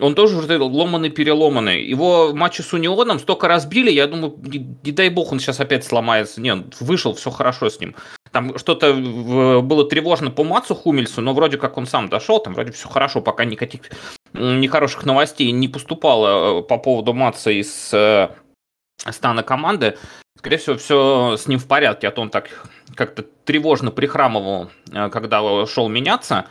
Он 0.00 0.14
тоже 0.14 0.38
уже 0.38 0.58
ломаный-переломанный. 0.58 1.84
Его 1.84 2.32
матчи 2.32 2.62
с 2.62 2.72
Унионом 2.72 3.18
столько 3.18 3.46
разбили, 3.46 3.90
я 3.90 4.06
думаю, 4.06 4.34
не, 4.42 4.74
не 4.82 4.90
дай 4.90 5.10
бог 5.10 5.32
он 5.32 5.38
сейчас 5.38 5.60
опять 5.60 5.84
сломается. 5.84 6.40
Нет, 6.40 6.80
вышел, 6.80 7.12
все 7.12 7.30
хорошо 7.30 7.68
с 7.68 7.78
ним. 7.78 7.94
Там 8.32 8.56
что-то 8.56 8.94
было 8.94 9.86
тревожно 9.86 10.30
по 10.30 10.44
Мацу 10.44 10.74
Хумельсу, 10.74 11.20
но 11.20 11.34
вроде 11.34 11.58
как 11.58 11.76
он 11.76 11.86
сам 11.86 12.08
дошел, 12.08 12.40
там 12.40 12.54
вроде 12.54 12.72
все 12.72 12.88
хорошо, 12.88 13.20
пока 13.20 13.44
никаких 13.44 13.82
нехороших 14.34 15.04
новостей 15.04 15.50
не 15.50 15.68
поступало 15.68 16.60
э, 16.60 16.62
по 16.62 16.78
поводу 16.78 17.12
Матца 17.12 17.50
из 17.50 17.92
э, 17.92 18.28
стана 18.98 19.42
команды. 19.42 19.96
Скорее 20.38 20.56
всего, 20.56 20.76
все 20.76 21.36
с 21.36 21.46
ним 21.46 21.58
в 21.58 21.66
порядке, 21.66 22.08
а 22.08 22.10
то 22.10 22.22
он 22.22 22.30
так 22.30 22.66
как-то 22.94 23.24
тревожно 23.44 23.90
прихрамывал, 23.90 24.70
э, 24.90 25.08
когда 25.10 25.66
шел 25.66 25.88
меняться. 25.88 26.46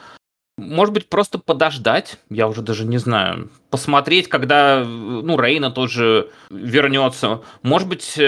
Может 0.57 0.93
быть, 0.93 1.09
просто 1.09 1.39
подождать, 1.39 2.19
я 2.29 2.47
уже 2.47 2.61
даже 2.61 2.85
не 2.85 2.97
знаю, 2.97 3.50
посмотреть, 3.71 4.27
когда, 4.27 4.83
ну, 4.83 5.39
Рейна 5.39 5.71
тоже 5.71 6.29
вернется. 6.51 7.41
Может 7.63 7.88
быть, 7.88 8.19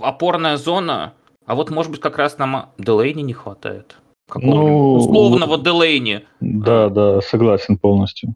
опорная 0.00 0.56
зона, 0.56 1.12
а 1.44 1.54
вот, 1.54 1.70
может 1.70 1.90
быть, 1.90 2.00
как 2.00 2.16
раз 2.16 2.38
нам 2.38 2.70
Делейни 2.78 3.22
не 3.22 3.34
хватает. 3.34 3.96
Какого 4.30 4.54
ну, 4.54 4.94
условного 4.94 5.58
Делейни. 5.58 6.24
Да, 6.40 6.88
да, 6.88 7.20
согласен 7.20 7.76
полностью. 7.76 8.34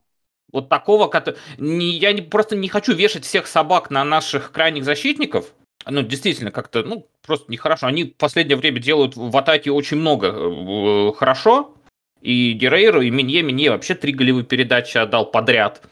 Вот 0.53 0.69
такого, 0.69 1.11
не, 1.59 1.91
я 1.91 2.13
не, 2.13 2.23
просто 2.23 2.57
не 2.57 2.69
хочу 2.69 2.95
вешать 2.95 3.25
всех 3.25 3.47
собак 3.47 3.91
на 3.91 4.05
наших 4.05 4.53
крайних 4.53 4.85
защитников. 4.85 5.53
Ну, 5.89 6.03
действительно, 6.03 6.51
как-то, 6.51 6.83
ну, 6.83 7.09
просто 7.25 7.51
нехорошо. 7.51 7.87
Они 7.87 8.05
в 8.05 8.15
последнее 8.15 8.57
время 8.57 8.81
делают 8.81 9.17
в 9.17 9.37
атаке 9.37 9.71
очень 9.71 9.99
много 9.99 10.29
э, 10.29 11.13
хорошо. 11.17 11.75
И 12.21 12.53
Герейру, 12.53 13.03
и 13.03 13.11
Минье. 13.11 13.43
Минье 13.43 13.71
вообще 13.71 13.95
три 13.95 14.13
голевые 14.13 14.45
передачи 14.45 14.99
отдал 14.99 15.31
подряд. 15.31 15.83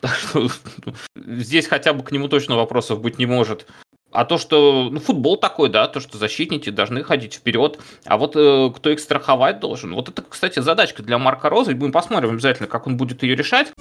Так 0.00 0.14
что 0.14 0.46
здесь 1.16 1.66
хотя 1.66 1.92
бы 1.92 2.04
к 2.04 2.12
нему 2.12 2.28
точно 2.28 2.54
вопросов 2.54 3.00
быть 3.00 3.18
не 3.18 3.26
может. 3.26 3.66
А 4.10 4.24
то, 4.24 4.38
что 4.38 4.88
ну, 4.90 5.00
футбол 5.00 5.36
такой, 5.36 5.68
да, 5.68 5.86
то, 5.86 6.00
что 6.00 6.16
защитники 6.16 6.70
должны 6.70 7.04
ходить 7.04 7.34
вперед, 7.34 7.78
а 8.06 8.16
вот 8.16 8.36
э, 8.36 8.70
кто 8.74 8.90
их 8.90 9.00
страховать 9.00 9.60
должен. 9.60 9.94
Вот 9.94 10.08
это, 10.08 10.22
кстати, 10.22 10.60
задачка 10.60 11.02
для 11.02 11.18
Марка 11.18 11.50
Роза, 11.50 11.72
и 11.72 11.74
мы 11.74 11.92
посмотрим 11.92 12.30
обязательно, 12.30 12.68
как 12.68 12.86
он 12.86 12.96
будет 12.96 13.22
ее 13.22 13.36
решать. 13.36 13.72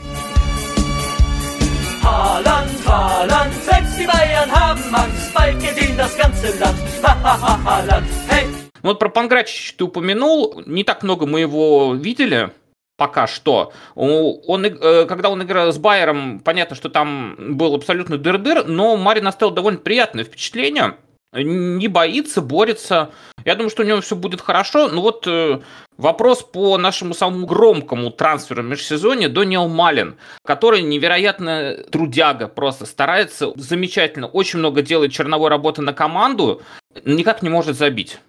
Haaland, 2.03 2.69
Haaland, 2.85 3.53
selbst 3.65 3.99
die 3.99 4.05
Bayern 4.05 4.49
haben 4.49 4.95
Angst, 4.95 5.33
bald 5.33 5.59
geht 5.59 5.97
das 5.97 6.15
ganze 6.17 6.57
Land. 6.59 6.77
Haaland, 7.03 8.07
hey! 8.29 8.47
Вот 8.81 8.99
про 8.99 9.09
Панграчич 9.09 9.73
ты 9.77 9.83
упомянул, 9.83 10.61
не 10.65 10.83
так 10.83 11.03
много 11.03 11.25
мы 11.25 11.41
его 11.41 11.93
видели, 11.95 12.51
пока 12.97 13.27
что. 13.27 13.71
Он, 13.95 14.65
э, 14.65 15.05
когда 15.05 15.29
он 15.29 15.43
играл 15.43 15.71
с 15.71 15.77
Байером, 15.77 16.39
понятно, 16.39 16.75
что 16.75 16.89
там 16.89 17.35
был 17.37 17.75
абсолютно 17.75 18.17
дыр-дыр, 18.17 18.65
но 18.65 18.97
Марин 18.97 19.27
оставил 19.27 19.53
довольно 19.53 19.79
приятное 19.79 20.25
впечатление. 20.25 20.95
Не 21.33 21.87
боится, 21.87 22.41
борется. 22.41 23.11
Я 23.45 23.55
думаю, 23.55 23.69
что 23.69 23.83
у 23.83 23.85
него 23.85 24.01
все 24.01 24.15
будет 24.15 24.41
хорошо. 24.41 24.87
Ну 24.87 25.01
вот 25.01 25.27
э, 25.27 25.59
вопрос 25.97 26.41
по 26.41 26.77
нашему 26.77 27.13
самому 27.13 27.45
громкому 27.45 28.11
трансферу 28.11 28.63
в 28.63 28.65
межсезонье 28.65 29.29
Дониел 29.29 29.67
Малин, 29.67 30.17
который 30.43 30.81
невероятно 30.81 31.77
трудяга, 31.91 32.47
просто 32.47 32.85
старается 32.85 33.51
замечательно, 33.55 34.27
очень 34.27 34.59
много 34.59 34.81
делает 34.81 35.11
черновой 35.11 35.49
работы 35.49 35.81
на 35.81 35.93
команду, 35.93 36.61
никак 37.05 37.43
не 37.43 37.49
может 37.49 37.77
забить. 37.77 38.19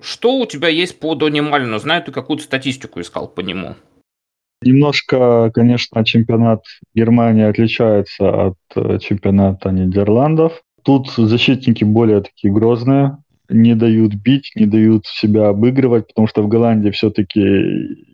Что 0.00 0.34
у 0.34 0.46
тебя 0.46 0.68
есть 0.68 0.98
по 0.98 1.14
Дони 1.14 1.40
Малину? 1.40 1.78
Знаю, 1.78 2.02
ты 2.02 2.12
какую-то 2.12 2.44
статистику 2.44 3.00
искал 3.00 3.28
по 3.28 3.40
нему. 3.40 3.76
Немножко, 4.64 5.50
конечно, 5.52 6.04
чемпионат 6.04 6.64
Германии 6.94 7.44
отличается 7.44 8.46
от 8.46 8.56
э, 8.76 8.98
чемпионата 8.98 9.70
Нидерландов. 9.70 10.62
Тут 10.82 11.10
защитники 11.10 11.84
более 11.84 12.22
такие 12.22 12.52
грозные, 12.52 13.18
не 13.48 13.74
дают 13.74 14.14
бить, 14.14 14.52
не 14.54 14.66
дают 14.66 15.06
себя 15.06 15.48
обыгрывать, 15.48 16.08
потому 16.08 16.26
что 16.26 16.42
в 16.42 16.48
Голландии 16.48 16.90
все-таки 16.90 17.40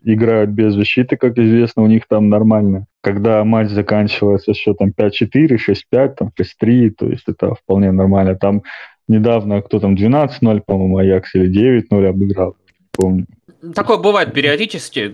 играют 0.03 0.49
без 0.49 0.73
защиты, 0.73 1.15
как 1.15 1.37
известно, 1.37 1.83
у 1.83 1.87
них 1.87 2.03
там 2.07 2.29
нормально. 2.29 2.85
Когда 3.01 3.43
матч 3.43 3.69
заканчивается 3.69 4.53
счетом 4.53 4.93
5-4, 4.97 5.57
6-5, 5.93 6.15
там 6.17 6.31
6-3, 6.39 6.89
то 6.91 7.07
есть 7.07 7.23
это 7.27 7.55
вполне 7.55 7.91
нормально. 7.91 8.35
Там 8.35 8.63
недавно 9.07 9.61
кто 9.61 9.79
там 9.79 9.95
12-0, 9.95 10.63
по-моему, 10.65 10.97
Аякс 10.97 11.35
или 11.35 11.81
9-0 11.81 12.05
обыграл, 12.07 12.55
не 12.79 12.87
помню. 12.91 13.25
Такое 13.75 13.97
бывает 13.97 14.33
периодически. 14.33 15.13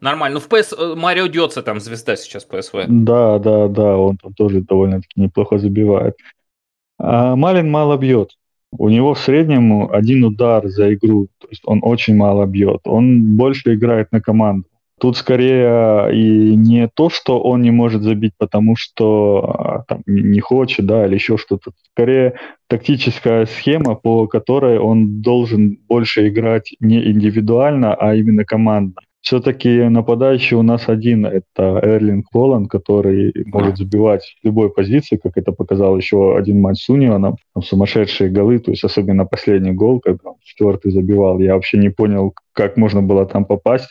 Нормально. 0.00 0.34
Ну, 0.34 0.40
в 0.40 0.48
ПС 0.48 0.72
э, 0.72 0.94
Марио 0.96 1.26
Дёца 1.26 1.62
там 1.62 1.80
звезда 1.80 2.16
сейчас 2.16 2.44
ПСВ. 2.44 2.86
Да, 2.88 3.38
да, 3.38 3.68
да, 3.68 3.96
он 3.96 4.16
там 4.16 4.34
тоже 4.34 4.60
довольно-таки 4.60 5.20
неплохо 5.20 5.58
забивает. 5.58 6.16
А 6.98 7.36
Малин 7.36 7.70
мало 7.70 7.96
бьет. 7.96 8.30
У 8.72 8.88
него 8.88 9.14
в 9.14 9.18
среднем 9.18 9.90
один 9.90 10.24
удар 10.24 10.68
за 10.68 10.92
игру. 10.94 11.28
То 11.38 11.48
есть 11.48 11.62
он 11.64 11.80
очень 11.82 12.16
мало 12.16 12.46
бьет. 12.46 12.80
Он 12.84 13.36
больше 13.36 13.74
играет 13.74 14.12
на 14.12 14.20
команду. 14.20 14.68
Тут 15.00 15.16
скорее 15.16 16.12
и 16.12 16.56
не 16.56 16.88
то, 16.88 17.08
что 17.08 17.40
он 17.40 17.62
не 17.62 17.70
может 17.70 18.02
забить, 18.02 18.32
потому 18.36 18.74
что 18.76 19.38
а, 19.38 19.84
там, 19.86 20.02
не 20.06 20.40
хочет, 20.40 20.86
да, 20.86 21.06
или 21.06 21.14
еще 21.14 21.36
что-то. 21.36 21.70
Скорее 21.92 22.34
тактическая 22.68 23.46
схема, 23.46 23.94
по 23.94 24.26
которой 24.26 24.78
он 24.78 25.22
должен 25.22 25.78
больше 25.88 26.28
играть 26.28 26.74
не 26.80 27.10
индивидуально, 27.10 27.94
а 27.94 28.14
именно 28.14 28.44
командно. 28.44 28.94
Все-таки 29.20 29.82
нападающий 29.88 30.56
у 30.56 30.62
нас 30.62 30.88
один, 30.88 31.26
это 31.26 31.80
Эрлинг 31.82 32.26
Холланд, 32.32 32.70
который 32.70 33.32
может 33.46 33.76
забивать 33.76 34.22
в 34.40 34.46
любой 34.46 34.70
позиции, 34.70 35.16
как 35.16 35.36
это 35.36 35.52
показал 35.52 35.96
еще 35.96 36.36
один 36.36 36.60
матч 36.60 36.84
с 36.84 36.88
Унионом. 36.88 37.36
Там 37.52 37.62
сумасшедшие 37.62 38.30
голы, 38.30 38.58
то 38.58 38.70
есть 38.70 38.84
особенно 38.84 39.26
последний 39.26 39.72
гол, 39.72 40.00
когда 40.00 40.30
он 40.30 40.36
четвертый 40.42 40.92
забивал. 40.92 41.40
Я 41.40 41.54
вообще 41.54 41.78
не 41.78 41.90
понял, 41.90 42.32
как 42.52 42.76
можно 42.76 43.02
было 43.02 43.26
там 43.26 43.44
попасть 43.44 43.90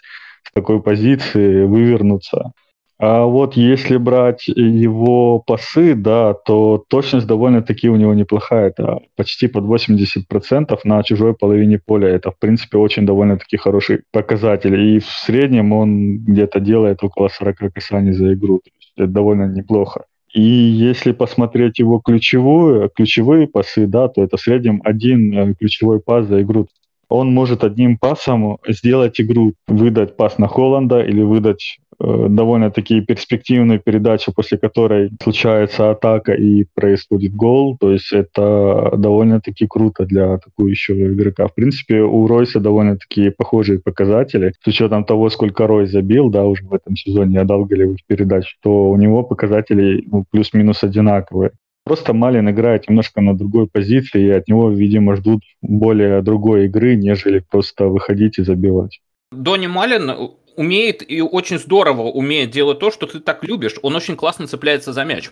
такой 0.54 0.82
позиции 0.82 1.64
вывернуться. 1.64 2.54
А 3.00 3.26
вот 3.26 3.56
если 3.56 3.98
брать 3.98 4.48
его 4.48 5.40
пасы, 5.40 5.94
да, 5.94 6.34
то 6.34 6.84
точность 6.88 7.28
довольно-таки 7.28 7.90
у 7.90 7.96
него 7.96 8.16
неплохая. 8.16 8.70
Это 8.70 9.02
почти 9.16 9.48
под 9.48 9.66
80% 9.66 10.80
на 10.84 11.04
чужой 11.04 11.36
половине 11.36 11.80
поля. 11.80 12.08
Это, 12.10 12.32
в 12.32 12.40
принципе, 12.40 12.80
очень 12.80 13.06
довольно-таки 13.06 13.58
хороший 13.58 14.02
показатель. 14.12 14.80
И 14.80 15.00
в 15.00 15.06
среднем 15.06 15.74
он 15.74 16.18
где-то 16.20 16.60
делает 16.60 17.04
около 17.04 17.28
40 17.28 17.72
касаний 17.72 18.14
за 18.14 18.34
игру. 18.34 18.62
То 18.64 18.72
есть 18.80 18.94
это 18.98 19.08
довольно 19.08 19.46
неплохо. 19.46 20.06
И 20.34 20.42
если 20.42 21.12
посмотреть 21.12 21.80
его 21.80 22.00
ключевую, 22.00 22.90
ключевые 22.90 23.48
пасы, 23.48 23.86
да, 23.86 24.08
то 24.08 24.24
это 24.24 24.38
в 24.38 24.42
среднем 24.42 24.82
один 24.84 25.38
э, 25.38 25.54
ключевой 25.54 26.00
пас 26.00 26.28
за 26.28 26.42
игру 26.42 26.68
он 27.10 27.34
может 27.34 27.64
одним 27.64 27.98
пасом 27.98 28.58
сделать 28.68 29.20
игру, 29.22 29.54
выдать 29.68 30.18
пас 30.18 30.38
на 30.38 30.48
Холланда 30.48 31.02
или 31.02 31.22
выдать 31.22 31.80
э, 32.00 32.28
довольно-таки 32.30 33.02
перспективную 33.02 33.80
передачу, 33.80 34.34
после 34.34 34.58
которой 34.58 35.12
случается 35.22 35.92
атака 35.92 36.34
и 36.34 36.66
происходит 36.76 37.34
гол. 37.34 37.78
То 37.78 37.92
есть 37.92 38.12
это 38.12 38.94
довольно-таки 38.98 39.68
круто 39.68 40.06
для 40.06 40.34
атакующего 40.34 41.14
игрока. 41.14 41.48
В 41.48 41.56
принципе, 41.56 42.02
у 42.02 42.28
Ройса 42.28 42.60
довольно-таки 42.60 43.30
похожие 43.30 43.80
показатели. 43.80 44.54
С 44.62 44.68
учетом 44.68 45.06
того, 45.06 45.30
сколько 45.30 45.66
Рой 45.66 45.88
забил, 45.88 46.30
да, 46.30 46.46
уже 46.46 46.66
в 46.66 46.74
этом 46.74 46.96
сезоне 46.96 47.40
отдал 47.40 47.66
голевых 47.66 48.00
передач, 48.06 48.58
то 48.62 48.90
у 48.90 48.98
него 48.98 49.24
показатели 49.24 50.04
ну, 50.12 50.26
плюс-минус 50.30 50.84
одинаковые. 50.84 51.52
Просто 51.88 52.14
Малин 52.14 52.50
играет 52.50 52.90
немножко 52.90 53.22
на 53.22 53.34
другой 53.34 53.66
позиции, 53.68 54.22
и 54.22 54.30
от 54.30 54.50
него, 54.50 54.70
видимо, 54.70 55.16
ждут 55.16 55.44
более 55.62 56.22
другой 56.22 56.66
игры, 56.66 56.96
нежели 56.96 57.40
просто 57.40 57.86
выходить 57.86 58.40
и 58.40 58.44
забивать. 58.44 59.00
Донни 59.32 59.68
Малин 59.68 60.12
умеет 60.58 61.02
и 61.10 61.22
очень 61.22 61.58
здорово 61.58 62.02
умеет 62.02 62.52
делать 62.52 62.80
то, 62.80 62.92
что 62.92 63.06
ты 63.06 63.22
так 63.22 63.42
любишь. 63.46 63.76
Он 63.84 63.96
очень 63.96 64.18
классно 64.18 64.48
цепляется 64.48 64.92
за 64.92 65.06
мяч. 65.06 65.32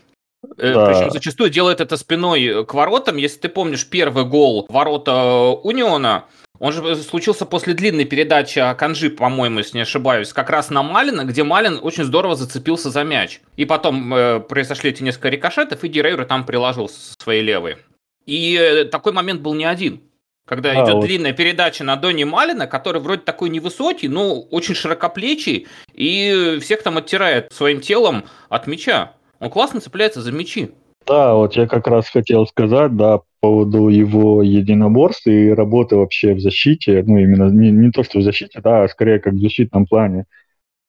Э, 0.58 0.74
да. 0.74 0.86
Причем 0.88 1.12
зачастую 1.12 1.50
делает 1.50 1.82
это 1.82 1.98
спиной 1.98 2.66
к 2.66 2.74
воротам. 2.74 3.18
Если 3.18 3.40
ты 3.40 3.50
помнишь 3.50 3.88
первый 3.88 4.26
гол 4.26 4.66
ворота 4.70 5.50
Униона, 5.64 6.26
он 6.60 6.72
же 6.72 6.96
случился 6.96 7.46
после 7.46 7.74
длинной 7.74 8.06
передачи 8.06 8.64
Канжи, 8.78 9.10
по-моему, 9.10 9.60
если 9.60 9.78
не 9.78 9.84
ошибаюсь, 9.84 10.32
как 10.32 10.50
раз 10.50 10.70
на 10.70 10.84
Малина, 10.84 11.26
где 11.26 11.44
Малин 11.44 11.80
очень 11.82 12.04
здорово 12.04 12.36
зацепился 12.36 12.90
за 12.90 13.04
мяч. 13.04 13.42
И 13.58 13.66
потом 13.66 14.14
э, 14.14 14.40
произошли 14.40 14.92
эти 14.92 15.04
несколько 15.04 15.30
рикошетов, 15.30 15.84
и 15.84 15.90
Дирейро 15.90 16.26
там 16.26 16.46
приложил 16.46 16.90
своей 16.90 17.42
левой. 17.42 17.78
И 18.26 18.58
э, 18.60 18.86
такой 18.86 19.12
момент 19.12 19.42
был 19.42 19.54
не 19.54 19.66
один. 19.66 20.02
Когда 20.48 20.72
а, 20.72 20.76
идет 20.76 20.96
вот. 20.96 21.06
длинная 21.06 21.34
передача 21.34 21.84
на 21.84 21.96
Дони 21.96 22.24
Малина, 22.24 22.68
который 22.68 23.02
вроде 23.02 23.22
такой 23.24 23.50
невысокий, 23.50 24.08
но 24.08 24.42
очень 24.42 24.76
широкоплечий, 24.76 25.68
и 25.94 26.60
всех 26.62 26.84
там 26.84 26.98
оттирает 26.98 27.52
своим 27.52 27.82
телом 27.82 28.26
от 28.50 28.68
мяча. 28.68 29.14
Он 29.46 29.52
классно 29.52 29.80
цепляется 29.80 30.24
за 30.24 30.32
мячи. 30.32 30.72
Да, 31.06 31.36
вот 31.36 31.56
я 31.56 31.68
как 31.68 31.86
раз 31.86 32.10
хотел 32.10 32.48
сказать, 32.48 32.96
да, 32.96 33.20
по 33.20 33.26
поводу 33.42 33.90
его 33.90 34.42
единоборств 34.42 35.28
и 35.28 35.50
работы 35.50 35.98
вообще 35.98 36.34
в 36.34 36.40
защите, 36.40 37.04
ну, 37.06 37.20
именно 37.20 37.52
не, 37.52 37.70
не 37.70 37.92
то, 37.92 38.02
что 38.02 38.18
в 38.18 38.24
защите, 38.24 38.60
да, 38.60 38.82
а 38.82 38.88
скорее 38.88 39.20
как 39.20 39.34
в 39.34 39.40
защитном 39.40 39.86
плане. 39.86 40.26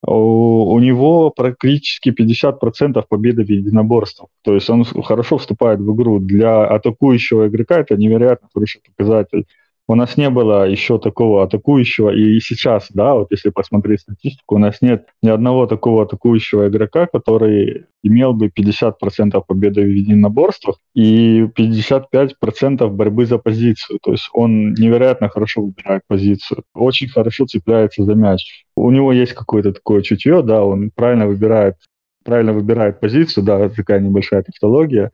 У, 0.02 0.72
у 0.72 0.78
него 0.78 1.28
практически 1.28 2.14
50% 2.18 3.04
победы 3.06 3.44
в 3.44 3.50
единоборствах. 3.50 4.30
То 4.40 4.54
есть 4.54 4.70
он 4.70 4.84
хорошо 4.84 5.36
вступает 5.36 5.80
в 5.80 5.94
игру. 5.94 6.18
Для 6.18 6.64
атакующего 6.64 7.48
игрока 7.48 7.80
это 7.80 7.96
невероятно 7.96 8.48
хороший 8.54 8.80
показатель 8.80 9.44
у 9.88 9.94
нас 9.94 10.16
не 10.16 10.30
было 10.30 10.68
еще 10.68 10.98
такого 10.98 11.44
атакующего, 11.44 12.10
и 12.10 12.40
сейчас, 12.40 12.88
да, 12.90 13.14
вот 13.14 13.30
если 13.30 13.50
посмотреть 13.50 14.00
статистику, 14.00 14.56
у 14.56 14.58
нас 14.58 14.82
нет 14.82 15.06
ни 15.22 15.28
одного 15.28 15.66
такого 15.66 16.02
атакующего 16.02 16.68
игрока, 16.68 17.06
который 17.06 17.86
имел 18.02 18.32
бы 18.32 18.48
50% 18.48 19.42
победы 19.46 19.82
в 19.82 19.88
единоборствах 19.88 20.78
и 20.94 21.42
55% 21.42 22.88
борьбы 22.88 23.26
за 23.26 23.38
позицию. 23.38 24.00
То 24.02 24.12
есть 24.12 24.28
он 24.32 24.72
невероятно 24.74 25.28
хорошо 25.28 25.62
выбирает 25.62 26.02
позицию, 26.08 26.64
очень 26.74 27.08
хорошо 27.08 27.46
цепляется 27.46 28.04
за 28.04 28.14
мяч. 28.14 28.64
У 28.76 28.90
него 28.90 29.12
есть 29.12 29.34
какое-то 29.34 29.72
такое 29.72 30.02
чутье, 30.02 30.42
да, 30.42 30.64
он 30.64 30.90
правильно 30.94 31.26
выбирает 31.26 31.76
правильно 32.24 32.52
выбирает 32.52 32.98
позицию, 32.98 33.44
да, 33.44 33.68
такая 33.68 34.00
небольшая 34.00 34.42
тавтология, 34.42 35.12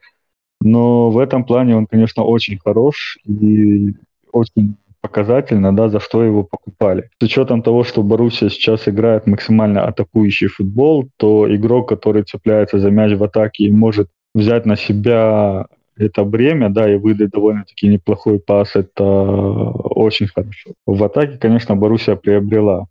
но 0.62 1.11
в 1.11 1.19
этом 1.19 1.45
плане 1.45 1.76
он, 1.76 1.87
конечно, 1.87 2.23
очень 2.23 2.59
хорош, 2.59 3.19
и 3.25 3.95
очень 4.32 4.76
показательно, 5.00 5.76
да, 5.76 5.88
за 5.88 6.00
что 6.00 6.22
его 6.22 6.44
покупали. 6.44 7.10
С 7.20 7.24
учетом 7.24 7.62
того, 7.62 7.84
что 7.84 8.02
Боруссия 8.02 8.48
сейчас 8.48 8.88
играет 8.88 9.26
максимально 9.26 9.84
атакующий 9.84 10.48
футбол, 10.48 11.08
то 11.16 11.52
игрок, 11.54 11.88
который 11.88 12.22
цепляется 12.22 12.78
за 12.78 12.90
мяч 12.90 13.18
в 13.18 13.24
атаке 13.24 13.64
и 13.64 13.72
может 13.72 14.08
взять 14.34 14.64
на 14.64 14.76
себя 14.76 15.66
это 15.96 16.24
бремя, 16.24 16.70
да, 16.70 16.90
и 16.90 16.96
выдать 16.96 17.30
довольно-таки 17.30 17.88
неплохой 17.88 18.38
пас, 18.38 18.76
это 18.76 19.04
очень 19.04 20.28
хорошо. 20.28 20.70
В 20.86 21.02
атаке, 21.04 21.36
конечно, 21.38 21.76
Боруссия 21.76 22.16
приобрела. 22.16 22.86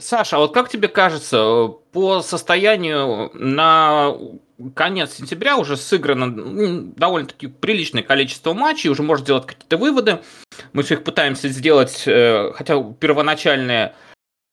Саша, 0.00 0.36
а 0.36 0.40
вот 0.40 0.52
как 0.52 0.68
тебе 0.68 0.88
кажется, 0.88 1.68
по 1.92 2.20
состоянию 2.20 3.30
на 3.34 4.14
конец 4.74 5.14
сентября 5.14 5.56
уже 5.56 5.76
сыграно 5.76 6.26
ну, 6.26 6.92
довольно-таки 6.96 7.46
приличное 7.46 8.02
количество 8.02 8.52
матчей, 8.52 8.90
уже 8.90 9.02
можно 9.02 9.24
сделать 9.24 9.46
какие-то 9.46 9.76
выводы. 9.76 10.18
Мы 10.72 10.82
все 10.82 10.94
их 10.94 11.04
пытаемся 11.04 11.48
сделать, 11.48 12.04
э, 12.06 12.52
хотя 12.54 12.82
первоначальные. 12.82 13.94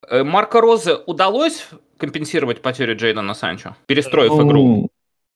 Э, 0.08 0.24
Марко 0.24 0.62
Розе 0.62 0.96
удалось 1.06 1.68
компенсировать 1.98 2.62
потерю 2.62 2.96
Джейдана 2.96 3.34
Санчо, 3.34 3.76
перестроив 3.88 4.32
ну, 4.32 4.48
игру? 4.48 4.90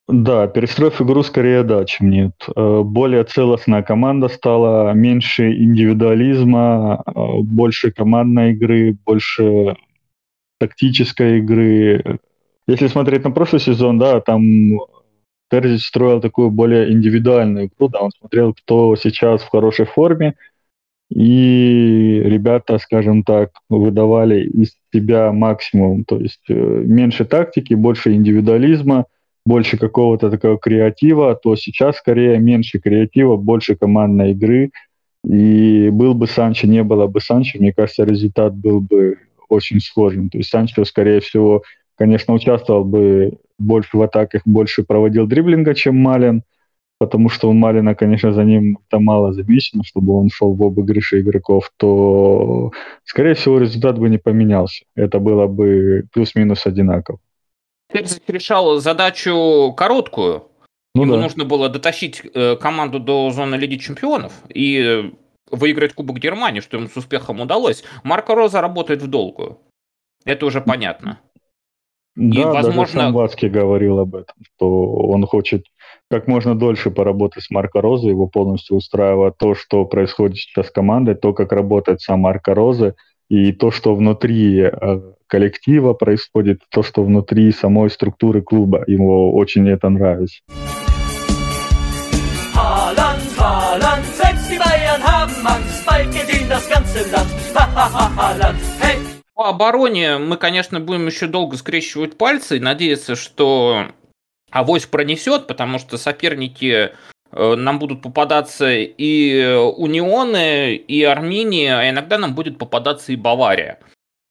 Да, 0.08 0.48
перестроив 0.48 1.02
игру 1.02 1.24
скорее 1.24 1.64
да, 1.64 1.84
чем 1.86 2.10
нет. 2.10 2.34
Э, 2.56 2.82
более 2.84 3.24
целостная 3.24 3.82
команда 3.82 4.30
стала, 4.30 4.94
меньше 4.94 5.52
индивидуализма, 5.52 7.04
больше 7.44 7.92
командной 7.92 8.52
игры, 8.52 8.96
больше 9.06 9.76
тактической 10.60 11.40
игры, 11.40 12.20
если 12.68 12.88
смотреть 12.88 13.24
на 13.24 13.32
прошлый 13.32 13.62
сезон, 13.62 13.98
да, 13.98 14.22
там 14.22 14.44
Терзич 15.50 15.88
строил 15.88 16.22
такую 16.22 16.52
более 16.52 16.92
индивидуальную 16.92 17.68
игру, 17.68 17.88
да, 17.88 18.02
он 18.02 18.12
смотрел, 18.18 18.54
кто 18.54 18.96
сейчас 18.96 19.42
в 19.42 19.50
хорошей 19.50 19.86
форме, 19.86 20.36
и 21.10 22.22
ребята, 22.24 22.78
скажем 22.78 23.24
так, 23.24 23.50
выдавали 23.68 24.44
из 24.44 24.76
себя 24.94 25.32
максимум, 25.32 26.04
то 26.04 26.20
есть 26.20 26.44
э, 26.50 26.54
меньше 26.54 27.26
тактики, 27.26 27.74
больше 27.74 28.14
индивидуализма, 28.14 29.06
больше 29.44 29.78
какого-то 29.78 30.30
такого 30.30 30.60
креатива, 30.60 31.34
то 31.36 31.56
сейчас 31.56 31.98
скорее 31.98 32.38
меньше 32.38 32.80
креатива, 32.80 33.38
больше 33.38 33.76
командной 33.76 34.34
игры, 34.34 34.70
и 35.26 35.90
был 35.90 36.14
бы 36.14 36.28
Санчо, 36.28 36.68
не 36.68 36.84
было 36.84 37.08
бы 37.08 37.20
Санчо, 37.20 37.58
мне 37.58 37.74
кажется, 37.74 38.04
результат 38.04 38.56
был 38.56 38.80
бы 38.80 39.18
очень 39.50 39.80
схожим. 39.80 40.30
То 40.30 40.38
есть 40.38 40.50
Санчо, 40.50 40.86
скорее 40.86 41.20
всего, 41.20 41.64
конечно, 41.96 42.34
участвовал 42.34 42.84
бы 42.84 43.34
больше 43.58 43.98
в 43.98 44.02
атаках, 44.02 44.42
больше 44.46 44.84
проводил 44.84 45.28
дриблинга, 45.28 45.76
чем 45.76 45.98
Малин, 45.98 46.44
потому 46.98 47.30
что 47.30 47.50
у 47.50 47.54
Малина, 47.54 47.96
конечно, 47.96 48.32
за 48.32 48.44
ним 48.44 48.78
там 48.90 49.04
мало 49.06 49.34
замечено, 49.34 49.84
чтобы 49.84 50.14
он 50.14 50.30
шел 50.30 50.54
в 50.54 50.64
обыгрыши 50.64 51.22
игроков, 51.22 51.72
то, 51.78 52.72
скорее 53.04 53.34
всего, 53.34 53.60
результат 53.60 54.00
бы 54.00 54.10
не 54.10 54.18
поменялся. 54.18 54.86
Это 54.96 55.20
было 55.20 55.48
бы 55.48 56.06
плюс-минус 56.14 56.66
одинаково. 56.66 57.20
Перзик 57.92 58.24
решал 58.28 58.80
задачу 58.80 59.74
короткую. 59.76 60.44
Ну, 60.96 61.04
Ему 61.04 61.16
да. 61.16 61.22
нужно 61.22 61.46
было 61.46 61.70
дотащить 61.70 62.22
э, 62.34 62.56
команду 62.56 63.00
до 63.00 63.30
зоны 63.32 63.56
Лиги 63.56 63.78
Чемпионов 63.78 64.34
и 64.54 65.12
выиграть 65.52 65.94
Кубок 65.94 66.18
Германии, 66.18 66.60
что 66.60 66.78
ему 66.78 66.88
с 66.88 66.98
успехом 66.98 67.42
удалось. 67.42 67.84
Марко 68.04 68.36
Роза 68.36 68.62
работает 68.62 69.02
в 69.02 69.08
долгую. 69.08 69.60
Это 70.26 70.46
уже 70.46 70.62
понятно. 70.62 71.20
Да, 72.16 72.42
и, 72.42 72.44
возможно... 72.44 72.82
даже 72.82 72.92
сам 72.92 73.14
Васки 73.14 73.46
говорил 73.46 74.00
об 74.00 74.16
этом, 74.16 74.36
что 74.42 74.86
он 74.86 75.26
хочет 75.26 75.66
как 76.10 76.28
можно 76.28 76.56
дольше 76.56 76.92
поработать 76.92 77.44
с 77.44 77.50
Марко 77.50 77.82
Розой, 77.82 78.12
его 78.12 78.28
полностью 78.28 78.78
устраивает 78.78 79.38
то, 79.38 79.54
что 79.56 79.86
происходит 79.86 80.38
сейчас 80.38 80.68
с 80.68 80.72
командой, 80.72 81.16
то, 81.16 81.34
как 81.34 81.52
работает 81.52 82.02
сам 82.02 82.22
Марко 82.22 82.54
Роза, 82.56 82.96
и 83.30 83.52
то, 83.52 83.70
что 83.70 83.96
внутри 83.96 84.60
э, 84.60 85.02
коллектива 85.28 85.94
происходит, 85.94 86.62
то, 86.70 86.82
что 86.82 87.04
внутри 87.04 87.52
самой 87.52 87.92
структуры 87.92 88.42
клуба. 88.42 88.84
Ему 88.88 89.36
очень 89.36 89.70
это 89.70 89.88
нравится. 89.90 90.42
Hey! 98.82 99.00
По 99.36 99.50
обороне 99.50 100.18
мы, 100.18 100.38
конечно, 100.38 100.80
будем 100.80 101.06
еще 101.08 101.28
долго 101.28 101.56
скрещивать 101.56 102.18
пальцы 102.18 102.58
и 102.58 102.60
надеяться, 102.60 103.16
что 103.16 103.86
авось 104.52 104.86
пронесет, 104.86 105.48
потому 105.48 105.80
что 105.80 105.98
соперники 105.98 106.92
э, 107.32 107.56
нам 107.56 107.80
будут 107.80 108.02
попадаться 108.02 108.72
и 108.72 109.56
Унионы, 109.56 110.76
и 110.76 111.04
Армения, 111.04 111.78
а 111.78 111.90
иногда 111.90 112.18
нам 112.18 112.34
будет 112.34 112.58
попадаться 112.58 113.12
и 113.12 113.16
Бавария. 113.16 113.80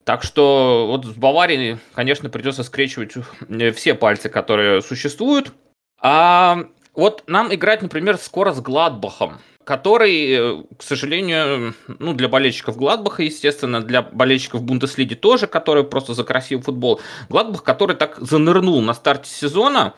Так 0.05 0.23
что 0.23 0.87
вот 0.89 1.05
с 1.05 1.15
Баварией, 1.15 1.79
конечно, 1.95 2.29
придется 2.29 2.65
скрещивать 2.65 3.13
э, 3.49 3.73
все 3.73 3.95
пальцы, 3.95 4.29
которые 4.29 4.83
существуют. 4.83 5.53
А 6.01 6.65
вот 6.95 7.25
нам 7.29 7.55
играть, 7.55 7.83
например, 7.83 8.19
скоро 8.19 8.53
с 8.53 8.61
Гладбахом 8.61 9.39
который, 9.69 10.31
э, 10.31 10.63
к 10.79 10.83
сожалению, 10.83 11.75
ну, 11.99 12.15
для 12.15 12.29
болельщиков 12.31 12.79
Гладбаха, 12.79 13.23
естественно, 13.23 13.83
для 13.83 14.01
болельщиков 14.01 14.63
Бундеслиги 14.63 15.13
тоже, 15.13 15.47
которые 15.47 15.85
просто 15.85 16.15
за 16.15 16.25
красивый 16.25 16.65
футбол. 16.65 17.03
Гладбах, 17.29 17.65
который 17.65 17.95
так 17.95 18.17
занырнул 18.19 18.81
на 18.81 18.95
старте 18.95 19.29
сезона. 19.29 19.93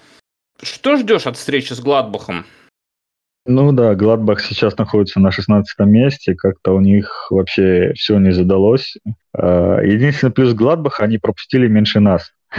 Что 0.61 0.97
ждешь 0.97 1.29
от 1.29 1.37
встречи 1.37 1.73
с 1.73 1.79
Гладбахом? 1.79 2.47
Ну 3.47 3.71
да, 3.71 3.95
Гладбах 3.95 4.41
сейчас 4.41 4.77
находится 4.77 5.21
на 5.21 5.31
16 5.31 5.79
месте, 5.87 6.35
как-то 6.35 6.73
у 6.73 6.81
них 6.81 7.29
вообще 7.31 7.93
все 7.95 8.19
не 8.19 8.33
задалось. 8.33 8.97
А, 9.33 9.79
единственный 9.83 10.33
плюс 10.33 10.53
Гладбаха, 10.53 11.05
они 11.05 11.19
пропустили 11.19 11.69
меньше 11.69 12.01
нас. 12.01 12.33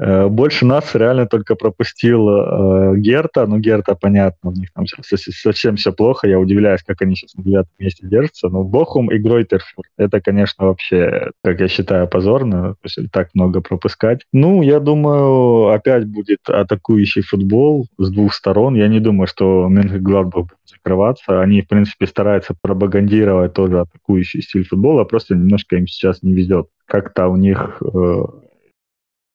Э, 0.00 0.28
больше 0.28 0.64
нас 0.64 0.94
реально 0.94 1.26
только 1.26 1.56
пропустил 1.56 2.28
э, 2.28 2.96
Герта. 2.96 3.46
Ну, 3.46 3.58
Герта, 3.58 3.94
понятно, 3.94 4.50
у 4.50 4.52
них 4.52 4.72
там 4.72 4.86
совсем 4.86 5.76
все 5.76 5.92
плохо. 5.92 6.26
Я 6.26 6.38
удивляюсь, 6.38 6.82
как 6.82 7.02
они 7.02 7.14
сейчас 7.14 7.34
на 7.34 7.44
девятом 7.44 7.72
месте 7.78 8.06
держатся. 8.06 8.48
Но 8.48 8.64
Бохум 8.64 9.10
и 9.10 9.18
Гройтерфур, 9.18 9.84
это, 9.98 10.22
конечно, 10.22 10.66
вообще, 10.66 11.32
как 11.44 11.60
я 11.60 11.68
считаю, 11.68 12.08
позорно. 12.08 12.76
То 12.80 12.84
есть 12.84 13.12
так 13.12 13.28
много 13.34 13.60
пропускать. 13.60 14.22
Ну, 14.32 14.62
я 14.62 14.80
думаю, 14.80 15.68
опять 15.68 16.06
будет 16.06 16.48
атакующий 16.48 17.22
футбол 17.22 17.86
с 17.98 18.10
двух 18.10 18.32
сторон. 18.32 18.76
Я 18.76 18.88
не 18.88 19.00
думаю, 19.00 19.26
что 19.26 19.68
Мюнхен-Гладбах 19.68 20.44
будет 20.44 20.58
закрываться. 20.64 21.42
Они, 21.42 21.60
в 21.60 21.68
принципе, 21.68 22.06
стараются 22.06 22.54
пропагандировать 22.58 23.52
тоже 23.52 23.80
атакующий 23.80 24.40
стиль 24.40 24.64
футбола, 24.64 25.04
просто 25.04 25.34
немножко 25.34 25.76
им 25.76 25.86
сейчас 25.86 26.22
не 26.22 26.32
везет. 26.32 26.68
Как-то 26.86 27.28
у 27.28 27.36
них 27.36 27.82
э, 27.82 28.22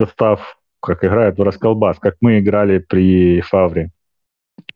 состав, 0.01 0.58
как 0.81 1.03
играет 1.03 1.38
в 1.38 1.43
Расколбас, 1.43 1.97
как 1.99 2.15
мы 2.21 2.39
играли 2.39 2.79
при 2.79 3.41
Фавре. 3.41 3.91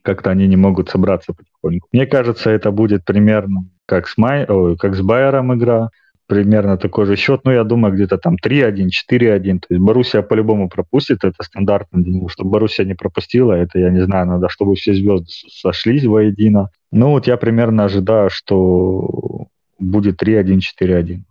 Как-то 0.02 0.32
они 0.32 0.48
не 0.48 0.56
могут 0.56 0.90
собраться 0.90 1.34
потихоньку. 1.34 1.88
Мне 1.92 2.06
кажется, 2.06 2.50
это 2.50 2.72
будет 2.72 3.06
примерно 3.06 3.66
как 3.86 4.08
с, 4.08 4.18
Май, 4.18 4.46
ой, 4.48 4.78
как 4.78 4.96
с 4.96 5.02
Байером 5.02 5.54
игра, 5.56 5.90
примерно 6.28 6.78
такой 6.78 7.06
же 7.06 7.16
счет. 7.16 7.42
Ну, 7.44 7.52
я 7.52 7.64
думаю, 7.64 7.94
где-то 7.94 8.18
там 8.18 8.36
3-1, 8.36 8.90
4-1. 9.12 9.60
То 9.60 9.68
есть 9.70 9.82
Боруссия 9.82 10.22
по-любому 10.22 10.70
пропустит, 10.70 11.24
это 11.24 11.44
стандартно. 11.44 12.30
Чтобы 12.30 12.52
Боруссия 12.52 12.86
не 12.86 12.94
пропустила, 12.94 13.54
это, 13.54 13.80
я 13.80 13.90
не 13.90 14.02
знаю, 14.02 14.28
надо, 14.28 14.48
чтобы 14.50 14.76
все 14.76 14.94
звезды 14.94 15.28
сошлись 15.30 16.06
воедино. 16.06 16.70
Ну, 16.92 17.12
вот 17.12 17.28
я 17.28 17.38
примерно 17.38 17.86
ожидаю, 17.86 18.30
что 18.30 19.48
будет 19.80 20.22
3-1, 20.22 20.60
4-1 20.82 21.24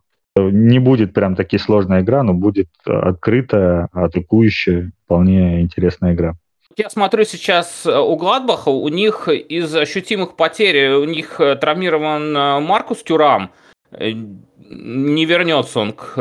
не 0.51 0.79
будет 0.79 1.13
прям 1.13 1.37
таки 1.37 1.59
сложная 1.59 2.03
игра, 2.03 2.23
но 2.23 2.35
будет 2.35 2.69
открытая, 2.85 3.89
атакующая, 3.93 4.93
вполне 5.05 5.63
интересная 5.63 6.15
игра. 6.15 6.35
Я 6.79 6.91
смотрю 6.91 7.25
сейчас 7.25 7.85
э, 7.87 7.99
у 7.99 8.15
Гладбаха, 8.15 8.69
у 8.69 8.89
них 8.89 9.27
из 9.27 9.75
ощутимых 9.75 10.37
потерь, 10.37 10.91
у 10.91 11.05
них 11.05 11.41
э, 11.41 11.57
травмирован 11.57 12.37
э, 12.37 12.61
Маркус 12.61 13.03
Тюрам, 13.03 13.51
не 13.91 15.25
вернется 15.25 15.81
он 15.81 15.93
к 15.95 16.13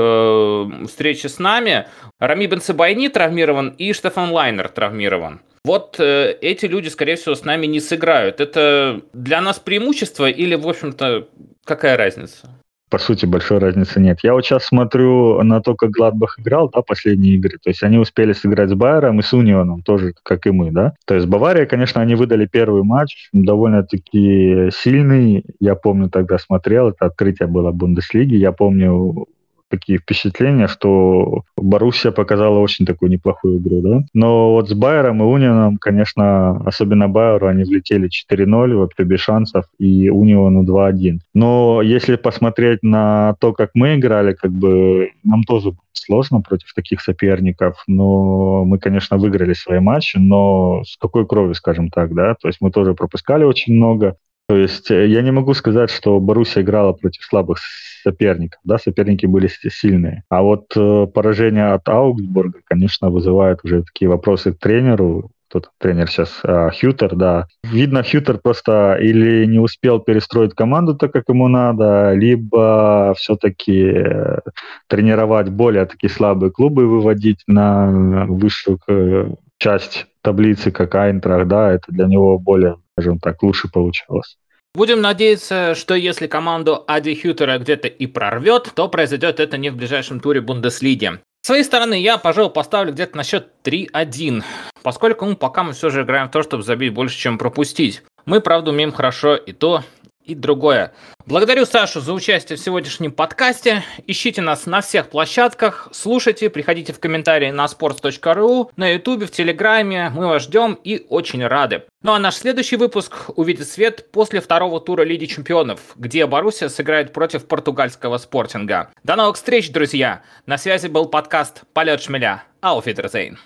встрече 0.88 1.28
с 1.28 1.38
нами. 1.38 1.86
Рами 2.18 2.46
Бенцебайни 2.46 3.10
травмирован 3.10 3.76
и 3.78 3.92
Штефан 3.92 4.32
Лайнер 4.32 4.70
травмирован. 4.70 5.42
Вот 5.66 6.00
эти 6.00 6.66
люди, 6.66 6.88
скорее 6.88 7.18
всего, 7.18 7.36
с 7.36 7.44
нами 7.44 7.66
не 7.66 7.82
сыграют. 7.82 8.40
Это 8.40 9.02
для 9.12 9.42
нас 9.42 9.60
преимущество 9.60 10.30
или, 10.30 10.56
в 10.56 10.66
общем-то, 10.66 11.28
какая 11.66 11.98
разница? 11.98 12.48
По 12.90 13.00
сути, 13.00 13.26
большой 13.26 13.60
разницы 13.60 14.00
нет. 14.00 14.20
Я 14.24 14.34
вот 14.34 14.46
сейчас 14.46 14.66
смотрю 14.66 15.42
на 15.44 15.62
то, 15.62 15.76
как 15.76 15.92
Гладбах 15.92 16.40
играл, 16.40 16.70
да, 16.70 16.82
последние 16.82 17.36
игры. 17.36 17.58
То 17.62 17.70
есть 17.70 17.84
они 17.84 17.98
успели 17.98 18.34
сыграть 18.34 18.70
с 18.70 18.74
Байером 18.74 19.20
и 19.20 19.24
с 19.24 19.34
Унионом 19.34 19.82
тоже, 19.82 20.14
как 20.24 20.48
и 20.48 20.52
мы, 20.52 20.72
да. 20.72 20.94
То 21.06 21.16
есть 21.16 21.28
Бавария, 21.28 21.66
конечно, 21.66 22.02
они 22.02 22.16
выдали 22.16 22.46
первый 22.46 22.84
матч, 22.84 23.30
довольно-таки 23.34 24.70
сильный. 24.74 25.44
Я 25.60 25.76
помню, 25.76 26.10
тогда 26.10 26.38
смотрел, 26.38 26.90
это 26.90 27.06
открытие 27.06 27.48
было 27.48 27.72
Бундеслиги. 27.72 28.36
Я 28.36 28.54
помню, 28.54 29.28
такие 29.70 30.00
впечатления, 30.00 30.68
что 30.68 31.44
Боруссия 31.56 32.12
показала 32.12 32.60
очень 32.60 32.86
такую 32.86 33.12
неплохую 33.12 33.58
игру, 33.58 33.82
да. 33.82 34.04
Но 34.14 34.52
вот 34.54 34.70
с 34.70 34.74
Байером 34.74 35.22
и 35.22 35.26
Унионом, 35.26 35.78
конечно, 35.78 36.58
особенно 36.66 37.08
Байеру, 37.08 37.48
они 37.48 37.64
влетели 37.64 38.10
4-0, 38.10 38.76
вообще 38.76 39.04
без 39.04 39.20
шансов, 39.20 39.66
и 39.78 40.10
Униону 40.10 40.64
2-1. 40.64 41.20
Но 41.34 41.82
если 41.82 42.16
посмотреть 42.16 42.84
на 42.84 43.36
то, 43.40 43.54
как 43.54 43.72
мы 43.74 43.96
играли, 43.96 44.34
как 44.34 44.52
бы 44.52 45.12
нам 45.24 45.44
тоже 45.44 45.74
сложно 45.94 46.42
против 46.42 46.74
таких 46.74 47.02
соперников, 47.02 47.84
но 47.88 48.64
мы, 48.66 48.80
конечно, 48.80 49.18
выиграли 49.18 49.54
свои 49.54 49.80
матчи, 49.80 50.18
но 50.18 50.84
с 50.86 50.98
какой 50.98 51.26
кровью, 51.26 51.56
скажем 51.56 51.90
так, 51.90 52.14
да, 52.14 52.36
то 52.36 52.48
есть 52.48 52.60
мы 52.62 52.72
тоже 52.72 52.94
пропускали 52.94 53.44
очень 53.44 53.76
много, 53.76 54.16
то 54.48 54.56
есть 54.56 54.92
э, 54.92 55.08
я 55.08 55.22
не 55.22 55.32
могу 55.32 55.54
сказать, 55.54 55.90
что 55.90 56.20
Боруссия 56.20 56.64
играла 56.64 56.94
против 56.94 57.24
слабых 57.24 57.60
соперников, 58.04 58.60
да, 58.64 58.78
соперники 58.78 59.26
были 59.26 59.48
сильные. 59.48 60.24
А 60.30 60.42
вот 60.42 60.72
э, 60.76 61.08
поражение 61.14 61.74
от 61.74 61.88
Аугсбурга, 61.90 62.60
конечно, 62.66 63.10
вызывает 63.10 63.60
уже 63.64 63.84
такие 63.84 64.10
вопросы 64.10 64.54
к 64.54 64.60
тренеру, 64.60 65.32
тот 65.50 65.70
тренер 65.80 66.10
сейчас, 66.10 66.40
а, 66.44 66.72
Хьютер, 66.72 67.16
да. 67.16 67.48
Видно, 67.64 68.04
Хьютер 68.04 68.38
просто 68.38 68.98
или 69.00 69.46
не 69.46 69.60
успел 69.60 70.00
перестроить 70.00 70.54
команду 70.54 70.96
так, 70.96 71.14
как 71.14 71.24
ему 71.30 71.48
надо, 71.48 72.14
либо 72.14 73.14
все-таки 73.18 73.94
э, 73.96 74.40
тренировать 74.88 75.50
более 75.50 75.86
такие 75.86 76.10
слабые 76.10 76.52
клубы, 76.52 76.88
выводить 76.88 77.44
на 77.48 78.26
высшую 78.28 78.80
э, 78.88 79.30
часть 79.58 80.08
таблицы, 80.22 80.72
как 80.72 80.96
Айнтрах, 80.96 81.48
да, 81.48 81.72
это 81.72 81.92
для 81.92 82.06
него 82.06 82.38
более, 82.38 82.76
скажем 82.98 83.20
так, 83.20 83.44
лучше 83.44 83.70
получалось. 83.70 84.38
Будем 84.74 85.02
надеяться, 85.02 85.76
что 85.76 85.96
если 85.96 86.28
команду 86.28 86.84
Ади 86.88 87.16
Хютера 87.16 87.58
где-то 87.58 87.88
и 87.88 88.08
прорвет, 88.08 88.72
то 88.76 88.90
произойдет 88.90 89.40
это 89.40 89.58
не 89.58 89.70
в 89.70 89.76
ближайшем 89.76 90.20
туре 90.20 90.42
Бундеслиги. 90.42 91.20
С 91.42 91.48
своей 91.48 91.64
стороны, 91.64 92.00
я, 92.00 92.18
пожалуй, 92.18 92.52
поставлю 92.52 92.92
где-то 92.92 93.16
на 93.16 93.24
счет 93.24 93.50
3-1, 93.64 94.44
поскольку 94.84 95.26
ну, 95.26 95.36
пока 95.36 95.64
мы 95.64 95.74
все 95.74 95.90
же 95.90 96.02
играем 96.02 96.28
в 96.28 96.32
то, 96.32 96.44
чтобы 96.44 96.64
забить 96.64 96.94
больше, 96.94 97.18
чем 97.18 97.38
пропустить. 97.38 98.04
Мы, 98.26 98.42
правда, 98.42 98.72
умеем 98.72 98.92
хорошо 98.92 99.36
и 99.36 99.54
то, 99.54 99.84
и 100.28 100.36
другое. 100.36 100.94
Благодарю 101.26 101.66
Сашу 101.66 102.00
за 102.02 102.14
участие 102.14 102.58
в 102.58 102.62
сегодняшнем 102.62 103.12
подкасте. 103.12 103.84
Ищите 104.06 104.42
нас 104.42 104.66
на 104.66 104.82
всех 104.82 105.10
площадках, 105.10 105.90
слушайте, 105.92 106.50
приходите 106.50 106.94
в 106.94 107.00
комментарии 107.00 107.50
на 107.52 107.66
sports.ru, 107.66 108.70
на 108.76 108.94
ютубе, 108.94 109.26
в 109.26 109.32
телеграме. 109.32 110.10
Мы 110.14 110.28
вас 110.28 110.44
ждем 110.44 110.78
и 110.84 111.06
очень 111.10 111.46
рады. 111.46 111.84
Ну 112.04 112.14
а 112.14 112.20
наш 112.20 112.36
следующий 112.36 112.76
выпуск 112.76 113.30
увидит 113.36 113.68
свет 113.68 114.12
после 114.12 114.40
второго 114.40 114.80
тура 114.80 115.04
Лиги 115.04 115.26
Чемпионов, 115.26 115.80
где 115.96 116.26
Боруссия 116.26 116.70
сыграет 116.70 117.12
против 117.14 117.48
португальского 117.48 118.18
спортинга. 118.18 118.92
До 119.04 119.16
новых 119.16 119.38
встреч, 119.38 119.72
друзья! 119.72 120.22
На 120.46 120.58
связи 120.58 120.88
был 120.88 121.08
подкаст 121.08 121.64
«Полет 121.74 122.02
шмеля». 122.02 122.44
Ауфитерзейн. 122.62 123.38